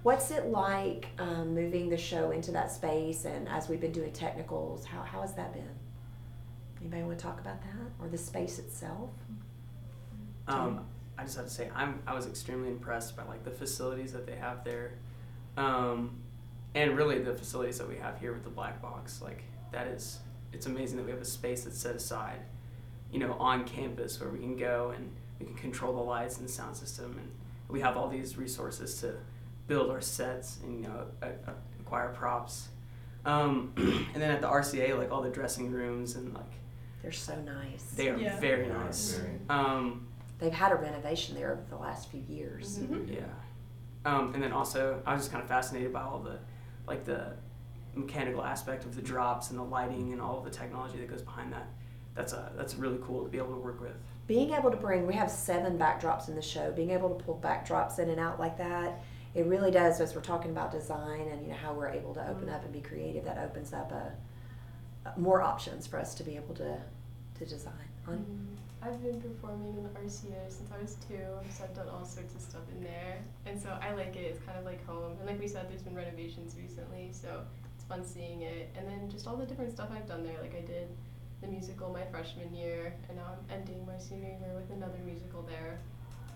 What's 0.03 0.31
it 0.31 0.45
like 0.47 1.07
um, 1.17 1.55
moving 1.55 1.89
the 1.89 1.97
show 1.97 2.31
into 2.31 2.51
that 2.51 2.71
space? 2.71 3.25
And 3.25 3.49
as 3.49 3.67
we've 3.67 3.81
been 3.81 3.91
doing 3.91 4.11
technicals, 4.11 4.85
how 4.85 5.01
how 5.01 5.21
has 5.21 5.33
that 5.33 5.53
been? 5.53 5.67
Anybody 6.79 7.03
want 7.03 7.17
to 7.17 7.23
talk 7.23 7.39
about 7.39 7.61
that 7.61 7.91
or 7.99 8.07
the 8.07 8.17
space 8.17 8.59
itself? 8.59 9.09
Um, 10.47 10.85
I 11.19 11.23
just 11.23 11.35
have 11.35 11.45
to 11.45 11.51
say 11.51 11.69
I'm 11.75 11.99
I 12.07 12.13
was 12.13 12.27
extremely 12.27 12.69
impressed 12.69 13.17
by 13.17 13.23
like 13.23 13.43
the 13.43 13.51
facilities 13.51 14.13
that 14.13 14.25
they 14.25 14.35
have 14.35 14.63
there, 14.63 14.93
um, 15.57 16.11
and 16.75 16.95
really 16.95 17.19
the 17.19 17.33
facilities 17.33 17.77
that 17.79 17.89
we 17.89 17.97
have 17.97 18.19
here 18.19 18.31
with 18.31 18.43
the 18.43 18.49
black 18.49 18.81
box. 18.81 19.21
Like 19.21 19.43
that 19.71 19.87
is 19.87 20.19
it's 20.53 20.65
amazing 20.65 20.97
that 20.97 21.05
we 21.05 21.11
have 21.11 21.21
a 21.21 21.25
space 21.25 21.65
that's 21.65 21.77
set 21.77 21.95
aside, 21.95 22.39
you 23.11 23.19
know, 23.19 23.33
on 23.33 23.65
campus 23.65 24.19
where 24.21 24.29
we 24.29 24.39
can 24.39 24.55
go 24.55 24.93
and 24.95 25.11
we 25.39 25.45
can 25.45 25.55
control 25.55 25.93
the 25.93 26.01
lights 26.01 26.37
and 26.37 26.47
the 26.47 26.51
sound 26.51 26.75
system, 26.77 27.17
and 27.19 27.29
we 27.67 27.81
have 27.81 27.97
all 27.97 28.07
these 28.07 28.37
resources 28.37 28.99
to 29.01 29.15
build 29.67 29.91
our 29.91 30.01
sets 30.01 30.59
and 30.63 30.73
you 30.81 30.87
know 30.87 31.05
a, 31.21 31.27
a, 31.27 31.53
acquire 31.81 32.09
props. 32.09 32.69
Um, 33.25 33.73
and 34.13 34.21
then 34.21 34.31
at 34.31 34.39
the 34.39 34.47
RCA, 34.47 34.97
like 34.97 35.11
all 35.11 35.21
the 35.21 35.29
dressing 35.29 35.69
rooms 35.69 36.15
and 36.15 36.33
like 36.33 36.53
They're 37.01 37.11
so 37.11 37.35
nice. 37.41 37.83
they 37.97 38.07
are 38.09 38.17
Yeah. 38.17 38.39
very 38.39 38.67
nice. 38.67 39.11
very- 39.15 39.39
Um, 39.49 40.07
They've 40.39 40.53
had 40.53 40.71
a 40.71 40.75
renovation 40.75 41.35
there 41.35 41.51
over 41.53 41.61
the 41.69 41.75
last 41.77 42.09
few 42.09 42.21
years. 42.21 42.79
Mhm. 42.79 43.13
Yeah. 43.13 43.21
Um, 44.05 44.33
and 44.33 44.41
then 44.41 44.51
also, 44.53 45.01
I 45.05 45.13
was 45.13 45.23
just 45.23 45.31
kind 45.31 45.43
of 45.43 45.49
fascinated 45.49 45.91
by 45.91 46.01
all 46.01 46.19
the, 46.19 46.39
like 46.87 47.03
the 47.05 47.33
mechanical 47.93 48.43
aspect 48.43 48.85
of 48.85 48.95
the 48.95 49.01
drops 49.01 49.49
and 49.49 49.59
the 49.59 49.63
lighting 49.63 50.13
and 50.13 50.21
all 50.21 50.37
of 50.37 50.45
the 50.45 50.49
technology 50.49 50.97
that 50.97 51.09
goes 51.09 51.21
behind 51.21 51.51
that. 51.51 51.67
That's 52.15 52.33
a 52.33 52.51
that's 52.55 52.75
really 52.75 52.99
cool 53.03 53.23
to 53.23 53.29
be 53.29 53.37
able 53.37 53.53
to 53.53 53.59
work 53.61 53.79
with. 53.81 53.95
being 54.27 54.51
able 54.53 54.71
to 54.71 54.77
bring 54.77 55.05
we 55.07 55.13
have 55.13 55.29
seven 55.31 55.77
backdrops 55.77 56.27
in 56.27 56.35
the 56.35 56.41
show 56.41 56.71
being 56.71 56.91
able 56.91 57.09
to 57.15 57.23
pull 57.23 57.39
backdrops 57.41 57.97
in 57.99 58.09
and 58.09 58.19
out 58.19 58.39
like 58.39 58.57
that 58.57 59.01
it 59.35 59.45
really 59.45 59.71
does 59.71 59.99
as 60.01 60.13
we're 60.13 60.21
talking 60.21 60.51
about 60.51 60.69
design 60.71 61.21
and 61.31 61.41
you 61.41 61.47
know 61.49 61.55
how 61.55 61.71
we're 61.73 61.87
able 61.89 62.13
to 62.13 62.21
open 62.29 62.43
Mm-hmm. 62.45 62.55
up 62.55 62.63
and 62.63 62.73
be 62.73 62.81
creative 62.81 63.23
that 63.25 63.37
opens 63.37 63.73
up 63.73 63.91
a, 63.91 64.11
a 65.09 65.19
more 65.19 65.41
options 65.41 65.87
for 65.87 65.97
us 65.99 66.13
to 66.15 66.23
be 66.23 66.35
able 66.35 66.53
to 66.55 66.77
to 67.39 67.45
design 67.45 67.73
on 68.07 68.17
Mm, 68.17 68.57
I've 68.81 69.03
been 69.03 69.19
performing 69.19 69.75
in 69.75 69.83
the 69.83 69.89
RCA 69.89 70.47
since 70.47 70.71
I 70.71 70.81
was 70.81 70.95
two, 71.05 71.19
so 71.51 71.65
I've 71.65 71.75
done 71.75 71.89
all 71.89 72.05
sorts 72.05 72.33
of 72.33 72.39
stuff 72.39 72.61
in 72.71 72.81
there, 72.81 73.17
and 73.45 73.61
so 73.61 73.77
I 73.81 73.93
like 73.93 74.15
it. 74.15 74.23
It's 74.23 74.39
kind 74.45 74.57
of 74.57 74.63
like 74.63 74.85
home, 74.85 75.17
and 75.19 75.27
like 75.27 75.39
we 75.39 75.49
said, 75.49 75.69
there's 75.69 75.81
been 75.81 75.95
renovations 75.95 76.55
recently, 76.57 77.09
so 77.11 77.43
it's 77.75 77.83
fun 77.83 78.05
seeing 78.05 78.43
it. 78.43 78.69
And 78.77 78.87
then 78.87 79.09
just 79.09 79.27
all 79.27 79.35
the 79.35 79.45
different 79.45 79.73
stuff 79.73 79.89
I've 79.91 80.07
done 80.07 80.23
there, 80.23 80.37
like 80.41 80.55
I 80.55 80.61
did 80.61 80.87
the 81.41 81.47
musical 81.47 81.91
my 81.91 82.05
freshman 82.05 82.53
year, 82.55 82.93
and 83.09 83.17
now 83.17 83.35
I'm 83.35 83.59
ending 83.59 83.85
my 83.85 83.97
senior 83.97 84.29
year 84.29 84.55
with 84.55 84.69
another 84.71 84.99
musical 85.05 85.41
there, 85.41 85.79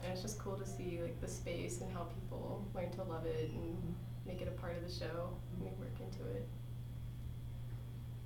and 0.04 0.12
it's 0.12 0.22
just 0.22 0.38
cool 0.38 0.58
to 0.58 0.66
see 0.66 1.00
like 1.02 1.20
the 1.22 1.30
space 1.30 1.80
and 1.80 1.92
how 1.94 2.04
people 2.04 2.66
learn 2.76 2.92
to 2.92 3.04
love 3.04 3.26
it 3.26 3.52
and 3.52 3.72
mm-hmm. 3.72 4.28
make 4.28 4.42
it 4.42 4.50
a 4.50 4.60
part 4.60 4.76
of 4.76 4.86
the 4.86 4.94
show 4.94 5.30
and 5.62 5.80
work 5.80 5.96
into 6.02 6.30
it. 6.36 6.46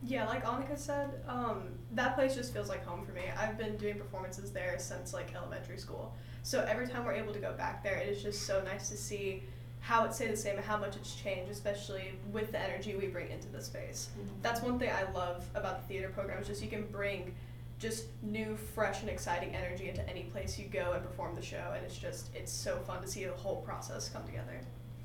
Yeah, 0.08 0.26
like 0.26 0.46
Annika 0.46 0.78
said, 0.78 1.22
um, 1.28 1.64
that 1.94 2.16
place 2.16 2.34
just 2.34 2.54
feels 2.54 2.70
like 2.70 2.86
home 2.86 3.06
for 3.06 3.12
me. 3.12 3.24
I've 3.38 3.58
been 3.58 3.76
doing 3.76 3.96
performances 3.96 4.52
there 4.52 4.80
since 4.80 5.14
like 5.14 5.36
elementary 5.36 5.78
school. 5.78 6.16
So 6.44 6.66
every 6.68 6.88
time 6.88 7.04
we're 7.04 7.14
able 7.14 7.34
to 7.34 7.40
go 7.40 7.52
back 7.54 7.84
there, 7.84 7.98
it 7.98 8.08
is 8.08 8.24
just 8.24 8.48
so 8.48 8.64
nice 8.64 8.88
to 8.90 8.96
see 8.96 9.44
how 9.82 10.06
it 10.06 10.14
stayed 10.14 10.32
the 10.32 10.38
same 10.38 10.56
and 10.56 10.66
how 10.66 10.78
much 10.78 10.96
it's 10.96 11.14
changed, 11.16 11.52
especially 11.52 12.14
with 12.32 12.52
the 12.54 12.60
energy 12.60 12.96
we 12.96 13.08
bring 13.08 13.30
into 13.30 13.50
the 13.50 13.62
space. 13.62 14.10
That's 14.42 14.62
one 14.62 14.80
thing 14.80 14.90
I 14.90 15.12
love 15.12 15.46
about 15.56 15.82
the 15.82 15.88
theater 15.88 16.10
program 16.10 16.42
is 16.42 16.48
just 16.48 16.62
you 16.62 16.70
can 16.70 16.88
bring 16.88 17.36
just 17.78 18.06
new, 18.24 18.56
fresh, 18.56 19.02
and 19.02 19.10
exciting 19.10 19.56
energy 19.56 19.90
into 19.90 20.08
any 20.10 20.24
place 20.24 20.58
you 20.58 20.66
go 20.66 20.94
and 20.94 21.04
perform 21.04 21.36
the 21.36 21.42
show, 21.42 21.74
and 21.76 21.86
it's 21.86 21.98
just 21.98 22.30
it's 22.34 22.52
so 22.52 22.78
fun 22.88 23.02
to 23.02 23.08
see 23.08 23.26
the 23.26 23.34
whole 23.34 23.58
process 23.58 24.10
come 24.10 24.24
together. 24.26 24.60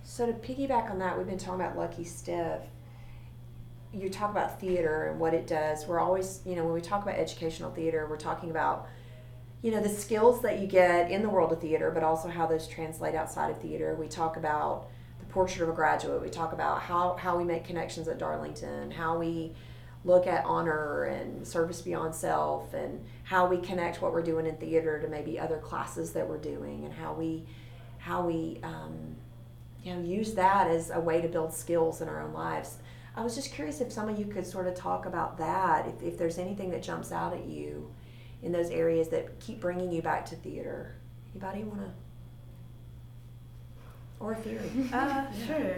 So 0.04 0.26
to 0.26 0.32
piggyback 0.32 0.90
on 0.90 0.99
that, 1.00 1.18
we've 1.18 1.26
been 1.26 1.38
talking 1.38 1.61
about 1.61 1.76
Lucky 1.76 2.04
Stiff. 2.04 2.62
You 3.94 4.08
talk 4.08 4.30
about 4.30 4.58
theater 4.58 5.08
and 5.11 5.20
what 5.20 5.34
it 5.34 5.46
does. 5.46 5.87
We're 5.87 6.00
always, 6.00 6.40
you 6.46 6.56
know, 6.56 6.64
when 6.64 6.72
we 6.72 6.80
talk 6.80 7.02
about 7.02 7.16
educational 7.16 7.70
theater, 7.70 8.06
we're 8.08 8.16
talking 8.16 8.50
about, 8.50 8.88
you 9.61 9.70
know, 9.70 9.82
the 9.82 9.88
skills 9.88 10.40
that 10.42 10.61
you 10.61 10.66
get 10.66 11.11
in 11.11 11.20
the 11.20 11.28
world 11.28 11.52
of 11.52 11.61
theater, 11.61 11.90
but 11.90 12.02
also 12.02 12.28
how 12.28 12.46
those 12.46 12.66
translate 12.66 13.14
outside 13.14 13.50
of 13.50 13.61
theater. 13.61 13.94
We 13.94 14.08
talk 14.08 14.38
about 14.38 14.88
the 15.20 15.26
portrait 15.26 15.62
of 15.62 15.68
a 15.68 15.72
graduate. 15.72 16.22
We 16.22 16.30
talk 16.30 16.54
about 16.54 16.80
how, 16.80 17.16
how 17.16 17.37
we 17.37 17.44
make 17.44 17.64
connections 17.64 18.08
at 18.08 18.18
Darlington, 18.18 18.90
how 18.90 19.18
we 19.18 19.52
look 20.04 20.26
at 20.26 20.44
honor 20.46 21.04
and 21.04 21.46
service 21.46 21.82
beyond 21.82 22.14
self, 22.14 22.72
and 22.72 23.04
how 23.25 23.46
we 23.46 23.58
connect 23.58 24.00
what 24.00 24.12
we're 24.12 24.22
doing 24.22 24.46
in 24.46 24.56
theater 24.56 25.00
to 25.00 25.06
maybe 25.06 25.38
other 25.38 25.58
classes 25.58 26.12
that 26.12 26.26
we're 26.26 26.38
doing, 26.38 26.87
and 26.87 26.94
how 26.94 27.12
we, 27.12 27.44
how 27.99 28.25
we, 28.25 28.58
um, 28.62 29.16
you 29.84 29.94
know, 29.94 30.00
use 30.00 30.32
that 30.32 30.68
as 30.68 30.90
a 30.90 30.99
way 30.99 31.20
to 31.20 31.28
build 31.28 31.52
skills 31.52 32.00
in 32.00 32.08
our 32.08 32.22
own 32.22 32.32
lives. 32.32 32.78
I 33.14 33.23
was 33.23 33.35
just 33.35 33.52
curious 33.52 33.81
if 33.81 33.92
some 33.92 34.09
of 34.09 34.19
you 34.19 34.25
could 34.25 34.47
sort 34.47 34.66
of 34.66 34.75
talk 34.75 35.07
about 35.07 35.37
that, 35.38 35.87
if, 35.87 36.02
if 36.02 36.19
there's 36.19 36.38
anything 36.38 36.71
that 36.71 36.83
jumps 36.83 37.12
out 37.12 37.35
at 37.35 37.45
you 37.45 37.90
in 38.42 38.52
those 38.52 38.71
areas 38.71 39.09
that 39.09 39.38
keep 39.38 39.61
bringing 39.61 39.92
you 39.92 40.02
back 40.02 40.25
to 40.26 40.37
theater. 40.37 40.95
Anybody 41.35 41.64
want 41.64 41.81
to? 41.81 41.92
Orafiri? 44.25 44.92
Uh, 44.92 45.26
sure. 45.47 45.76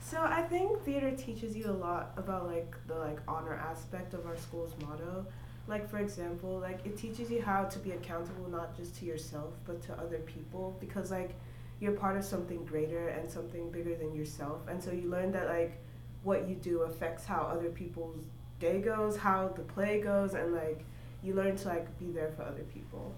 So 0.00 0.20
I 0.20 0.42
think 0.42 0.82
theater 0.84 1.10
teaches 1.10 1.56
you 1.56 1.68
a 1.68 1.72
lot 1.72 2.12
about 2.16 2.46
like 2.46 2.76
the 2.86 2.94
like 2.94 3.18
honor 3.26 3.54
aspect 3.54 4.14
of 4.14 4.24
our 4.26 4.36
school's 4.36 4.72
motto. 4.80 5.26
Like 5.66 5.90
for 5.90 5.98
example, 5.98 6.60
like 6.60 6.84
it 6.86 6.96
teaches 6.96 7.28
you 7.30 7.42
how 7.42 7.64
to 7.64 7.78
be 7.80 7.90
accountable 7.90 8.48
not 8.48 8.76
just 8.76 8.94
to 9.00 9.04
yourself 9.04 9.54
but 9.66 9.82
to 9.82 9.92
other 9.94 10.18
people 10.18 10.76
because 10.78 11.10
like 11.10 11.34
you're 11.80 11.92
part 11.92 12.16
of 12.16 12.24
something 12.24 12.64
greater 12.64 13.08
and 13.08 13.28
something 13.28 13.70
bigger 13.70 13.96
than 13.96 14.14
yourself. 14.14 14.60
And 14.68 14.82
so 14.82 14.92
you 14.92 15.10
learn 15.10 15.32
that 15.32 15.48
like 15.48 15.82
what 16.26 16.48
you 16.48 16.56
do 16.56 16.82
affects 16.82 17.24
how 17.24 17.42
other 17.42 17.70
people's 17.70 18.24
day 18.58 18.80
goes, 18.80 19.16
how 19.16 19.48
the 19.54 19.62
play 19.62 20.00
goes 20.00 20.34
and 20.34 20.52
like 20.52 20.84
you 21.22 21.32
learn 21.34 21.56
to 21.56 21.68
like 21.68 21.98
be 22.00 22.06
there 22.06 22.32
for 22.36 22.42
other 22.42 22.64
people. 22.74 23.14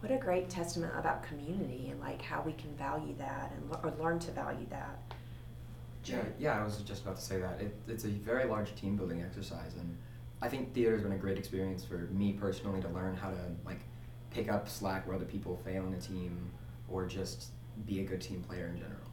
What 0.00 0.10
a 0.10 0.16
great 0.16 0.50
testament 0.50 0.92
about 0.96 1.22
community 1.22 1.88
and 1.90 2.00
like 2.00 2.20
how 2.20 2.42
we 2.42 2.52
can 2.52 2.74
value 2.76 3.14
that 3.18 3.52
and 3.54 3.70
le- 3.70 3.80
or 3.84 3.94
learn 4.02 4.18
to 4.20 4.32
value 4.32 4.66
that. 4.70 4.98
Yeah, 6.04 6.22
yeah, 6.38 6.60
I 6.60 6.64
was 6.64 6.78
just 6.78 7.02
about 7.02 7.16
to 7.16 7.22
say 7.22 7.38
that. 7.38 7.60
It, 7.60 7.76
it's 7.86 8.04
a 8.04 8.08
very 8.08 8.44
large 8.44 8.74
team 8.74 8.96
building 8.96 9.22
exercise, 9.22 9.74
and 9.74 9.96
I 10.40 10.48
think 10.48 10.72
theater 10.72 10.92
has 10.92 11.02
been 11.02 11.12
a 11.12 11.18
great 11.18 11.36
experience 11.36 11.84
for 11.84 12.08
me 12.12 12.32
personally 12.32 12.80
to 12.80 12.88
learn 12.88 13.14
how 13.14 13.30
to 13.30 13.36
like 13.66 13.80
pick 14.30 14.50
up 14.50 14.68
slack 14.68 15.06
where 15.06 15.16
other 15.16 15.26
people 15.26 15.60
fail 15.64 15.86
in 15.86 15.92
a 15.92 16.00
team, 16.00 16.50
or 16.88 17.04
just 17.04 17.48
be 17.84 18.00
a 18.00 18.04
good 18.04 18.20
team 18.20 18.42
player 18.42 18.68
in 18.68 18.78
general. 18.78 19.07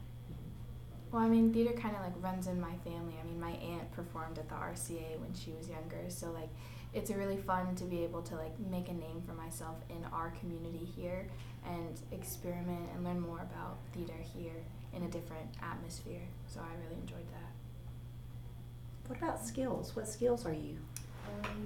Well, 1.12 1.22
I 1.22 1.28
mean, 1.28 1.54
theater 1.54 1.74
kind 1.74 1.96
of 1.96 2.02
like 2.02 2.14
runs 2.22 2.48
in 2.48 2.60
my 2.60 2.76
family. 2.84 3.16
I 3.22 3.26
mean, 3.26 3.40
my 3.40 3.52
aunt 3.52 3.92
performed 3.94 4.38
at 4.38 4.50
the 4.50 4.56
RCA 4.56 5.20
when 5.20 5.34
she 5.34 5.52
was 5.52 5.70
younger, 5.70 6.10
so 6.10 6.32
like 6.32 6.50
it's 6.94 7.12
really 7.12 7.38
fun 7.38 7.76
to 7.76 7.84
be 7.84 8.04
able 8.04 8.22
to 8.24 8.36
like 8.36 8.58
make 8.72 8.90
a 8.90 8.94
name 8.94 9.22
for 9.26 9.34
myself 9.34 9.76
in 9.90 10.04
our 10.12 10.34
community 10.40 10.88
here 10.96 11.28
and 11.66 12.00
experiment 12.12 12.90
and 12.94 13.04
learn 13.04 13.20
more 13.20 13.40
about 13.40 13.78
theater 13.94 14.18
here 14.34 14.64
in 14.94 15.04
a 15.04 15.08
different 15.08 15.48
atmosphere. 15.62 16.22
So 16.48 16.62
I 16.62 16.74
really 16.84 17.00
enjoyed 17.02 17.28
that. 17.32 17.52
What 19.08 19.20
about 19.20 19.46
skills? 19.46 19.96
What 19.96 20.08
skills 20.08 20.46
are 20.46 20.54
you? 20.54 20.78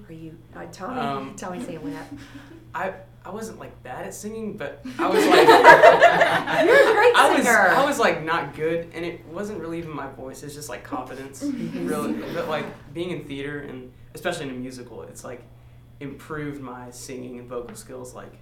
Are 0.07 0.13
you? 0.13 0.37
Uh, 0.55 0.65
tell 0.71 0.91
me. 0.91 0.99
Um, 0.99 1.35
tell 1.35 1.51
me, 1.51 1.63
Sam. 1.63 1.81
What? 1.83 2.07
I 2.73 2.93
I 3.25 3.31
wasn't 3.31 3.59
like 3.59 3.81
bad 3.83 4.05
at 4.05 4.13
singing, 4.13 4.57
but 4.57 4.83
I 4.97 5.07
was 5.07 5.25
like 5.27 5.47
You're 6.67 6.91
a 6.91 6.93
great 6.95 7.15
I 7.15 7.35
was. 7.37 7.45
I 7.47 7.85
was 7.85 7.99
like 7.99 8.23
not 8.23 8.55
good, 8.55 8.89
and 8.93 9.05
it 9.05 9.25
wasn't 9.27 9.59
really 9.59 9.77
even 9.77 9.91
my 9.91 10.09
voice. 10.11 10.41
It's 10.43 10.55
just 10.55 10.69
like 10.69 10.83
confidence, 10.83 11.43
really. 11.73 12.13
But 12.33 12.47
like 12.49 12.65
being 12.93 13.11
in 13.11 13.25
theater 13.25 13.59
and 13.59 13.91
especially 14.15 14.49
in 14.49 14.55
a 14.55 14.57
musical, 14.57 15.03
it's 15.03 15.23
like 15.23 15.43
improved 15.99 16.61
my 16.61 16.89
singing 16.89 17.39
and 17.39 17.47
vocal 17.47 17.75
skills 17.75 18.15
like 18.15 18.33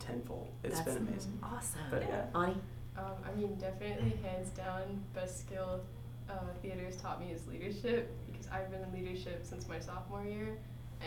tenfold. 0.00 0.48
It's 0.64 0.80
That's 0.80 0.94
been 0.94 1.08
amazing. 1.08 1.38
Awesome. 1.42 1.80
But 1.90 2.02
Yeah. 2.02 2.24
Ani? 2.40 2.56
Um, 2.96 3.04
I 3.24 3.38
mean, 3.38 3.54
definitely 3.56 4.18
hands 4.22 4.48
down, 4.50 5.02
best 5.14 5.40
skill 5.40 5.82
uh, 6.30 6.34
theater 6.62 6.84
has 6.84 6.96
taught 6.96 7.20
me 7.20 7.30
is 7.30 7.46
leadership 7.46 8.10
because 8.46 8.60
I've 8.60 8.70
been 8.70 8.82
in 8.82 8.92
leadership 8.92 9.44
since 9.44 9.68
my 9.68 9.78
sophomore 9.78 10.24
year. 10.24 10.58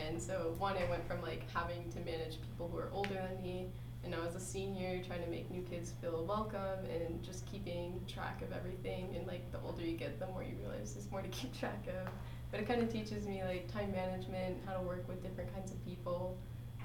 And 0.08 0.22
so, 0.22 0.54
one, 0.58 0.76
I 0.78 0.90
went 0.90 1.08
from 1.08 1.22
like 1.22 1.50
having 1.52 1.92
to 1.92 2.00
manage 2.00 2.42
people 2.42 2.70
who 2.72 2.78
are 2.78 2.90
older 2.94 3.16
than 3.16 3.42
me, 3.42 3.68
and 4.04 4.12
now 4.12 4.20
as 4.28 4.36
a 4.36 4.40
senior, 4.40 5.04
trying 5.04 5.24
to 5.24 5.30
make 5.30 5.50
new 5.52 5.62
kids 5.64 5.94
feel 6.02 6.24
welcome 6.26 6.86
and 6.86 7.22
just 7.24 7.46
keeping 7.46 8.00
track 8.08 8.42
of 8.42 8.52
everything. 8.54 9.16
And 9.16 9.28
like 9.28 9.52
the 9.52 9.60
older 9.66 9.82
you 9.84 9.98
get, 9.98 10.20
the 10.20 10.28
more 10.28 10.44
you 10.44 10.56
realize 10.60 10.94
there's 10.94 11.10
more 11.12 11.22
to 11.22 11.28
keep 11.30 11.58
track 11.60 11.86
of. 11.88 12.12
But 12.52 12.60
it 12.60 12.68
kind 12.68 12.82
of 12.82 12.92
teaches 12.92 13.28
me 13.28 13.44
like 13.44 13.72
time 13.72 13.92
management, 13.92 14.58
how 14.66 14.74
to 14.74 14.82
work 14.82 15.08
with 15.08 15.22
different 15.24 15.54
kinds 15.54 15.72
of 15.72 15.84
people, 15.86 16.38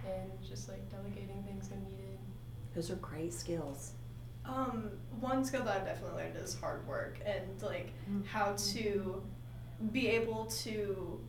and 0.06 0.30
just 0.46 0.68
like 0.68 0.90
delegating 0.90 1.42
things 1.46 1.68
when 1.70 1.82
needed. 1.84 2.18
Those 2.74 2.90
are 2.90 2.96
great 2.96 3.32
skills. 3.32 3.92
Um, 4.46 4.90
one 5.20 5.44
skill 5.44 5.64
that 5.64 5.76
I've 5.76 5.86
definitely 5.86 6.22
learned 6.22 6.36
is 6.36 6.54
hard 6.54 6.86
work 6.86 7.18
and 7.24 7.62
like 7.62 7.92
how 8.26 8.54
to 8.72 9.22
be 9.92 10.08
able 10.08 10.46
to 10.46 11.20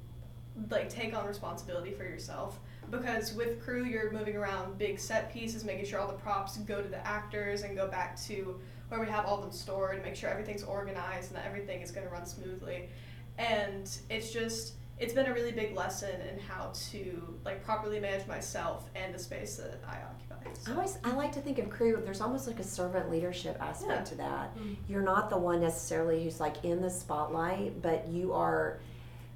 like 0.70 0.90
take 0.90 1.16
on 1.16 1.26
responsibility 1.28 1.92
for 1.92 2.04
yourself. 2.04 2.60
Because 2.90 3.34
with 3.34 3.62
crew 3.64 3.84
you're 3.84 4.12
moving 4.12 4.36
around 4.36 4.78
big 4.78 5.00
set 5.00 5.34
pieces 5.34 5.64
making 5.64 5.86
sure 5.86 6.00
all 6.00 6.08
the 6.08 6.14
props 6.14 6.58
go 6.58 6.82
to 6.82 6.88
the 6.88 7.06
actors 7.06 7.64
and 7.64 7.76
go 7.76 7.88
back 7.88 8.20
to 8.24 8.60
where 8.90 9.00
we 9.00 9.08
have 9.08 9.26
all 9.26 9.42
them 9.42 9.52
stored 9.52 9.96
and 9.96 10.04
make 10.04 10.16
sure 10.16 10.30
everything's 10.30 10.64
organized 10.64 11.30
and 11.30 11.38
that 11.38 11.46
everything 11.46 11.82
is 11.82 11.92
going 11.92 12.06
to 12.06 12.14
run 12.14 12.26
smoothly. 12.26 12.90
And 13.38 13.90
it's 14.10 14.32
just 14.32 14.74
it's 14.98 15.14
been 15.14 15.26
a 15.26 15.34
really 15.34 15.52
big 15.52 15.76
lesson 15.76 16.22
in 16.22 16.40
how 16.40 16.72
to 16.92 17.38
like 17.44 17.64
properly 17.64 18.00
manage 18.00 18.26
myself 18.28 18.90
and 18.96 19.14
the 19.14 19.20
space 19.20 19.58
that 19.58 19.82
I 19.88 19.98
occupy. 20.10 20.72
I 20.72 20.74
always 20.76 20.98
I 21.04 21.12
like 21.14 21.32
to 21.34 21.42
think 21.42 21.60
of 21.60 21.70
crew. 21.70 22.02
There's 22.04 22.22
almost 22.22 22.48
like 22.48 22.60
a 22.60 22.64
servant 22.64 23.10
leadership 23.12 23.58
aspect 23.62 23.92
Yeah. 24.00 24.04
to 24.12 24.16
that. 24.16 24.58
Mm. 24.58 24.76
You're 24.88 25.02
not 25.02 25.30
the 25.30 25.38
one 25.38 25.60
necessarily 25.62 26.24
who's 26.24 26.40
like 26.40 26.64
in 26.64 26.82
the 26.82 26.90
spotlight, 26.90 27.82
but 27.82 28.08
you 28.08 28.34
are 28.34 28.80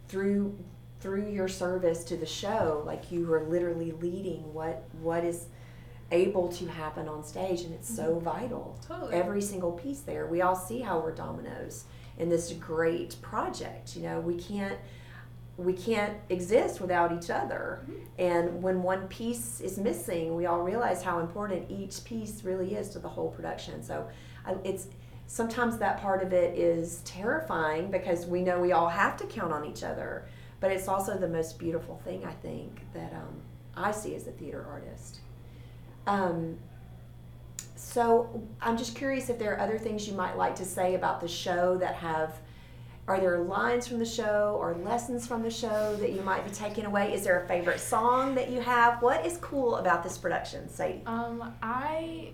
through 0.08 0.58
through 1.02 1.30
your 1.30 1.48
service 1.48 2.04
to 2.06 2.18
the 2.18 2.26
show. 2.26 2.84
Like 2.86 3.12
you 3.12 3.32
are 3.34 3.44
literally 3.44 3.92
leading 3.92 4.54
what 4.54 4.84
what 5.02 5.24
is 5.26 5.48
able 6.12 6.48
to 6.50 6.66
happen 6.68 7.08
on 7.08 7.24
stage, 7.24 7.62
and 7.62 7.74
it's 7.74 7.94
so 7.94 8.18
vital. 8.20 8.80
Totally. 8.88 9.14
Every 9.14 9.42
single 9.42 9.74
piece 9.74 10.00
there. 10.00 10.26
We 10.26 10.42
all 10.42 10.56
see 10.56 10.80
how 10.80 11.00
we're 11.00 11.14
dominoes 11.14 11.84
in 12.18 12.30
this 12.30 12.52
great 12.54 13.16
project. 13.22 13.96
You 13.96 14.04
know, 14.04 14.20
we 14.20 14.36
can't 14.36 14.78
we 15.60 15.74
can't 15.74 16.16
exist 16.30 16.80
without 16.80 17.12
each 17.12 17.30
other. 17.30 17.82
And 18.18 18.64
when 18.64 18.82
one 18.82 19.08
piece 19.08 19.60
is 19.62 19.78
missing, 19.78 20.36
we 20.36 20.46
all 20.46 20.62
realize 20.62 21.04
how 21.04 21.20
important 21.20 21.70
each 21.70 22.04
piece 22.04 22.44
really 22.44 22.76
is 22.76 22.90
to 22.90 23.00
the 23.00 23.10
whole 23.10 23.30
production. 23.30 23.84
So 23.84 24.08
I, 24.46 24.56
it's 24.64 24.88
sometimes 25.28 25.78
that 25.78 26.02
part 26.02 26.24
of 26.24 26.32
it 26.34 26.58
is 26.58 27.02
terrifying 27.04 27.92
because 27.92 28.26
we 28.26 28.42
know 28.42 28.60
we 28.60 28.72
all 28.72 28.90
have 28.90 29.18
to 29.18 29.26
count 29.26 29.52
on 29.52 29.66
each 29.66 29.84
other. 29.84 30.26
But 30.62 30.72
it's 30.72 30.88
also 30.88 31.18
the 31.18 31.28
most 31.28 31.60
beautiful 31.60 32.02
thing 32.06 32.26
I 32.26 32.34
think 32.34 32.82
that 32.94 33.12
um, 33.14 33.42
I 33.76 33.92
see 33.92 34.16
as 34.16 34.28
a 34.28 34.32
theater 34.32 34.66
artist. 34.70 35.20
Um, 36.08 36.58
So 37.76 38.30
I'm 38.62 38.78
just 38.78 38.96
curious 38.96 39.30
if 39.30 39.38
there 39.40 39.54
are 39.54 39.60
other 39.60 39.78
things 39.78 40.08
you 40.08 40.14
might 40.14 40.36
like 40.38 40.56
to 40.56 40.66
say 40.66 40.96
about 40.96 41.22
the 41.22 41.28
show 41.28 41.78
that 41.78 41.96
have. 41.96 42.32
Are 43.10 43.20
there 43.20 43.40
lines 43.40 43.88
from 43.88 43.98
the 43.98 44.06
show 44.06 44.56
or 44.62 44.76
lessons 44.86 45.26
from 45.26 45.42
the 45.42 45.50
show 45.50 45.96
that 45.96 46.12
you 46.14 46.22
might 46.22 46.46
be 46.46 46.52
taking 46.52 46.86
away? 46.86 47.12
Is 47.12 47.24
there 47.24 47.42
a 47.44 47.48
favorite 47.48 47.80
song 47.80 48.36
that 48.36 48.52
you 48.52 48.62
have? 48.62 49.02
What 49.02 49.26
is 49.26 49.38
cool 49.38 49.78
about 49.78 50.04
this 50.04 50.16
production, 50.16 50.68
Seidy? 50.68 51.02
Um, 51.08 51.52
I 51.64 52.34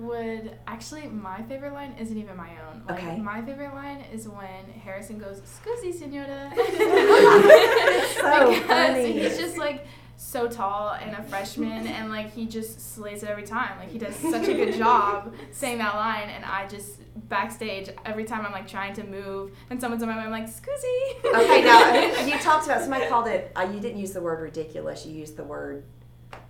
would 0.00 0.50
actually 0.66 1.06
my 1.06 1.40
favorite 1.44 1.72
line 1.72 1.94
isn't 2.00 2.18
even 2.18 2.36
my 2.36 2.50
own. 2.68 2.82
Like 2.88 2.98
Okay. 2.98 3.16
my 3.18 3.40
favorite 3.40 3.72
line 3.72 4.04
is 4.12 4.26
when 4.28 4.64
Harrison 4.84 5.20
goes, 5.20 5.40
"Scusi, 5.42 5.94
senora." 5.94 6.50
It's 6.56 8.14
so 8.16 8.50
because 8.50 8.66
funny. 8.66 9.12
he's 9.12 9.38
just 9.38 9.56
like 9.58 9.86
so 10.16 10.48
tall 10.48 10.92
and 10.92 11.14
a 11.14 11.22
freshman 11.24 11.86
and 11.86 12.10
like 12.10 12.32
he 12.32 12.46
just 12.46 12.94
slays 12.94 13.22
it 13.22 13.28
every 13.28 13.42
time. 13.42 13.78
Like 13.78 13.90
he 13.90 13.98
does 13.98 14.14
such 14.16 14.48
a 14.48 14.54
good 14.54 14.74
job 14.78 15.34
saying 15.52 15.78
that 15.78 15.94
line 15.94 16.30
and 16.30 16.44
I 16.44 16.66
just 16.66 17.00
backstage 17.28 17.90
every 18.04 18.24
time 18.24 18.44
I'm 18.46 18.52
like 18.52 18.68
trying 18.68 18.94
to 18.94 19.04
move 19.04 19.52
and 19.70 19.80
someone's 19.80 20.02
on 20.02 20.08
my 20.08 20.14
mind 20.14 20.26
I'm 20.26 20.32
like, 20.32 20.50
"Scusi." 20.50 21.24
Okay, 21.24 21.62
now 21.62 21.94
you 22.26 22.38
talked 22.38 22.66
about 22.66 22.80
somebody 22.80 23.06
called 23.08 23.26
it. 23.28 23.52
Uh, 23.54 23.68
you 23.72 23.80
didn't 23.80 23.98
use 23.98 24.12
the 24.12 24.20
word 24.22 24.40
ridiculous. 24.40 25.04
You 25.04 25.12
used 25.12 25.36
the 25.36 25.44
word. 25.44 25.84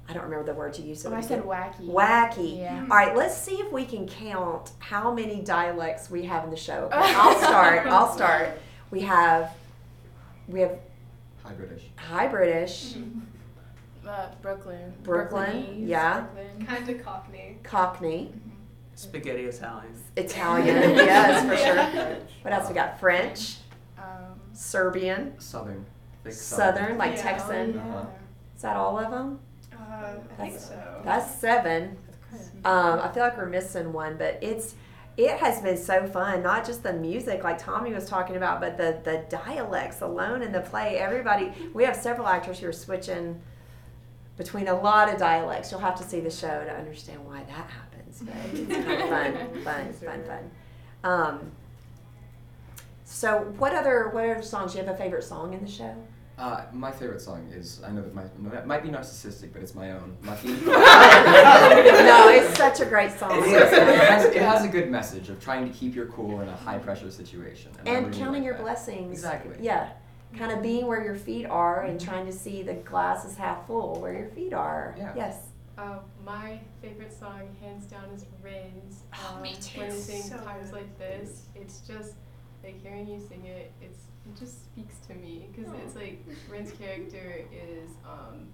I 0.08 0.12
don't 0.12 0.22
remember 0.22 0.46
the 0.46 0.54
word 0.54 0.78
you 0.78 0.84
used. 0.84 1.04
Oh, 1.04 1.12
I 1.12 1.20
said 1.20 1.42
wacky. 1.42 1.80
Wacky. 1.88 2.58
Yeah. 2.58 2.82
All 2.82 2.96
right, 2.96 3.16
let's 3.16 3.36
see 3.36 3.56
if 3.56 3.72
we 3.72 3.84
can 3.84 4.06
count 4.06 4.70
how 4.78 5.12
many 5.12 5.42
dialects 5.42 6.08
we 6.08 6.24
have 6.26 6.44
in 6.44 6.50
the 6.50 6.56
show. 6.56 6.88
Okay, 6.92 7.12
I'll 7.14 7.36
start. 7.38 7.86
I'll 7.88 8.12
start. 8.12 8.60
We 8.92 9.00
have, 9.00 9.50
we 10.46 10.60
have 10.60 10.78
High 11.42 11.54
British. 11.54 11.82
High 11.96 12.28
British, 12.28 12.94
Uh, 14.06 14.28
Brooklyn. 14.42 14.92
Brooklyn, 15.02 15.46
Brooklynese, 15.52 15.88
yeah. 15.88 16.20
Brooklyn. 16.20 16.66
Kind 16.66 16.88
of 16.88 17.04
Cockney. 17.04 17.58
Cockney, 17.62 18.32
Spaghetti 18.94 19.44
Italian. 19.44 19.92
Italian. 20.16 20.76
yes, 20.96 21.44
for 21.44 21.56
sure. 21.56 22.16
What 22.42 22.52
else 22.54 22.68
we 22.68 22.74
got? 22.74 22.98
French, 23.00 23.56
Um, 23.98 24.38
Serbian, 24.52 25.38
Southern. 25.38 25.84
Thick 26.24 26.32
Southern, 26.32 26.96
like 26.98 27.16
Yeah. 27.16 27.22
Texan. 27.22 27.78
Uh-huh. 27.78 28.04
Is 28.54 28.62
that 28.62 28.76
all 28.76 28.98
of 28.98 29.10
them? 29.10 29.38
Uh, 29.72 29.76
I 29.76 30.12
think 30.12 30.36
That's- 30.38 30.68
so. 30.68 31.00
That's 31.04 31.34
seven. 31.34 31.98
Um, 32.64 33.00
I 33.00 33.08
feel 33.12 33.22
like 33.22 33.36
we're 33.36 33.46
missing 33.46 33.92
one, 33.92 34.16
but 34.16 34.38
it's 34.42 34.74
it 35.16 35.38
has 35.38 35.62
been 35.62 35.76
so 35.78 36.06
fun. 36.06 36.42
Not 36.42 36.66
just 36.66 36.82
the 36.82 36.92
music, 36.92 37.42
like 37.44 37.58
Tommy 37.58 37.92
was 37.94 38.06
talking 38.08 38.36
about, 38.36 38.60
but 38.60 38.76
the 38.76 38.98
the 39.04 39.24
dialects 39.30 40.00
alone 40.02 40.42
in 40.42 40.52
the 40.52 40.60
play. 40.60 40.98
Everybody, 40.98 41.52
we 41.72 41.84
have 41.84 41.96
several 41.96 42.26
actors 42.26 42.58
who 42.58 42.66
are 42.68 42.72
switching 42.72 43.40
between 44.36 44.68
a 44.68 44.74
lot 44.74 45.12
of 45.12 45.18
dialects. 45.18 45.70
You'll 45.70 45.80
have 45.80 45.96
to 45.96 46.04
see 46.04 46.20
the 46.20 46.30
show 46.30 46.64
to 46.64 46.72
understand 46.72 47.24
why 47.24 47.42
that 47.44 47.70
happens. 47.70 48.22
But 48.22 48.34
it's 48.52 48.72
kind 48.72 49.02
of 49.02 49.08
fun, 49.64 49.64
fun, 49.64 49.92
fun, 49.92 50.24
fun. 50.24 50.50
Um, 51.04 51.52
so, 53.04 53.54
what 53.58 53.74
other 53.74 54.08
what 54.08 54.24
other 54.24 54.42
songs? 54.42 54.72
Do 54.72 54.78
you 54.78 54.84
have 54.84 54.94
a 54.94 54.98
favorite 54.98 55.24
song 55.24 55.54
in 55.54 55.62
the 55.62 55.70
show? 55.70 55.94
Uh, 56.38 56.66
my 56.70 56.92
favorite 56.92 57.20
song 57.22 57.48
is 57.50 57.80
I 57.82 57.90
know 57.90 58.02
that 58.02 58.14
my 58.14 58.24
it 58.58 58.66
might 58.66 58.82
be 58.82 58.90
narcissistic, 58.90 59.52
but 59.54 59.62
it's 59.62 59.74
my 59.74 59.92
own. 59.92 60.16
Lucky. 60.24 60.48
no, 60.66 62.28
it's 62.28 62.58
such 62.58 62.80
a 62.80 62.84
great 62.84 63.12
song. 63.12 63.38
It, 63.38 63.46
is. 63.46 63.72
it, 63.72 63.98
has, 64.00 64.24
it 64.26 64.42
has 64.42 64.64
a 64.64 64.68
good 64.68 64.90
message 64.90 65.30
of 65.30 65.40
trying 65.40 65.70
to 65.70 65.78
keep 65.78 65.94
your 65.94 66.06
cool 66.06 66.40
in 66.40 66.48
a 66.48 66.56
high 66.56 66.78
pressure 66.78 67.10
situation. 67.10 67.70
I 67.86 67.88
and 67.88 68.06
really 68.08 68.18
counting 68.18 68.42
like 68.42 68.44
your 68.44 68.54
that. 68.54 68.62
blessings. 68.62 69.12
Exactly. 69.12 69.56
Yeah. 69.60 69.88
Kind 70.36 70.52
of 70.52 70.62
being 70.62 70.86
where 70.86 71.02
your 71.02 71.14
feet 71.16 71.46
are 71.46 71.84
and 71.84 72.00
trying 72.00 72.26
to 72.26 72.32
see 72.32 72.62
the 72.62 72.74
glass 72.74 73.24
is 73.24 73.36
half 73.36 73.66
full 73.66 74.00
where 74.00 74.12
your 74.12 74.28
feet 74.30 74.52
are. 74.52 74.94
Yeah. 74.98 75.12
Yes. 75.16 75.38
Uh, 75.78 75.98
my 76.24 76.58
favorite 76.82 77.12
song, 77.12 77.54
hands 77.60 77.84
down, 77.86 78.04
is 78.14 78.24
Rains. 78.42 79.02
Oh, 79.14 79.34
Um, 79.36 79.42
me 79.42 79.54
too. 79.60 79.80
When 79.80 79.90
I 79.90 79.94
sing 79.94 80.22
So 80.22 80.36
times 80.38 80.70
good. 80.70 80.76
like 80.80 80.98
this, 80.98 81.42
it's 81.54 81.80
just 81.80 82.14
like 82.64 82.82
hearing 82.82 83.06
you 83.08 83.20
sing 83.20 83.44
it. 83.44 83.72
It's 83.80 84.04
it 84.28 84.36
just 84.38 84.64
speaks 84.64 84.96
to 85.06 85.14
me 85.14 85.48
because 85.52 85.72
it's 85.84 85.94
like 85.94 86.24
Rain's 86.50 86.72
character 86.72 87.42
is 87.52 87.90
um, 88.04 88.48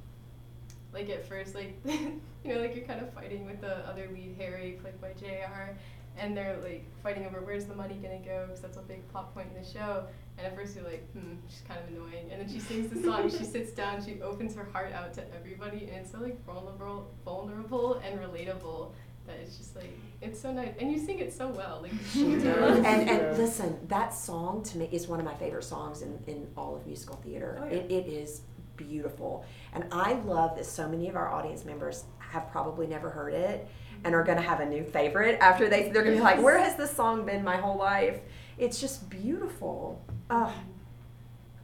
like 0.92 1.08
at 1.08 1.26
first 1.26 1.54
like 1.54 1.78
you 1.84 2.20
know 2.44 2.60
like 2.60 2.76
you're 2.76 2.84
kind 2.84 3.00
of 3.00 3.10
fighting 3.14 3.46
with 3.46 3.60
the 3.62 3.78
other 3.88 4.08
lead 4.12 4.34
Harry 4.38 4.78
played 4.82 5.00
by 5.00 5.12
J.R. 5.18 5.76
And 6.18 6.36
they're 6.36 6.58
like 6.62 6.84
fighting 7.02 7.26
over 7.26 7.40
where's 7.40 7.64
the 7.64 7.74
money 7.74 7.94
gonna 8.02 8.18
go 8.18 8.46
because 8.46 8.60
that's 8.60 8.76
a 8.76 8.82
big 8.82 9.06
plot 9.10 9.34
point 9.34 9.48
in 9.54 9.62
the 9.62 9.68
show. 9.68 10.04
And 10.38 10.46
at 10.46 10.56
first 10.56 10.74
you're 10.76 10.84
like, 10.84 11.10
hmm, 11.12 11.34
she's 11.48 11.62
kind 11.66 11.80
of 11.80 11.88
annoying. 11.88 12.30
And 12.30 12.40
then 12.40 12.48
she 12.52 12.60
sings 12.60 12.88
the 12.88 13.02
song, 13.02 13.30
she 13.30 13.44
sits 13.44 13.72
down, 13.72 14.04
she 14.04 14.20
opens 14.22 14.54
her 14.54 14.64
heart 14.72 14.92
out 14.92 15.12
to 15.14 15.34
everybody, 15.34 15.88
and 15.90 15.96
it's 16.02 16.12
so 16.12 16.18
like 16.18 16.42
vulnerable, 16.44 17.10
vulnerable 17.24 18.00
and 18.04 18.18
relatable 18.20 18.92
that 19.26 19.36
it's 19.40 19.56
just 19.56 19.76
like 19.76 19.90
it's 20.20 20.40
so 20.40 20.52
nice. 20.52 20.74
And 20.78 20.90
you 20.92 20.98
sing 20.98 21.18
it 21.18 21.32
so 21.32 21.48
well, 21.48 21.80
like 21.82 21.92
She 22.12 22.34
does. 22.34 22.42
does. 22.44 22.76
And 22.78 23.08
and 23.08 23.38
listen, 23.38 23.78
that 23.88 24.14
song 24.14 24.62
to 24.64 24.78
me 24.78 24.88
is 24.92 25.08
one 25.08 25.18
of 25.18 25.24
my 25.24 25.34
favorite 25.34 25.64
songs 25.64 26.02
in, 26.02 26.18
in 26.26 26.46
all 26.56 26.76
of 26.76 26.86
musical 26.86 27.16
theater. 27.16 27.58
Oh, 27.60 27.64
yeah. 27.66 27.72
it, 27.72 27.90
it 27.90 28.06
is 28.06 28.42
beautiful. 28.76 29.44
And 29.74 29.84
I 29.92 30.14
love 30.14 30.56
that 30.56 30.66
so 30.66 30.88
many 30.88 31.08
of 31.08 31.16
our 31.16 31.28
audience 31.28 31.64
members 31.64 32.04
have 32.18 32.50
probably 32.50 32.86
never 32.86 33.10
heard 33.10 33.34
it 33.34 33.68
and 34.04 34.14
are 34.14 34.24
going 34.24 34.38
to 34.38 34.42
have 34.42 34.60
a 34.60 34.66
new 34.66 34.84
favorite 34.84 35.38
after 35.40 35.68
they 35.68 35.90
they're 35.90 36.02
going 36.02 36.16
to 36.16 36.20
be 36.20 36.24
like, 36.24 36.42
"Where 36.42 36.58
has 36.58 36.76
this 36.76 36.90
song 36.94 37.24
been 37.24 37.44
my 37.44 37.56
whole 37.56 37.78
life?" 37.78 38.20
It's 38.58 38.80
just 38.80 39.08
beautiful. 39.08 40.00
Oh. 40.30 40.54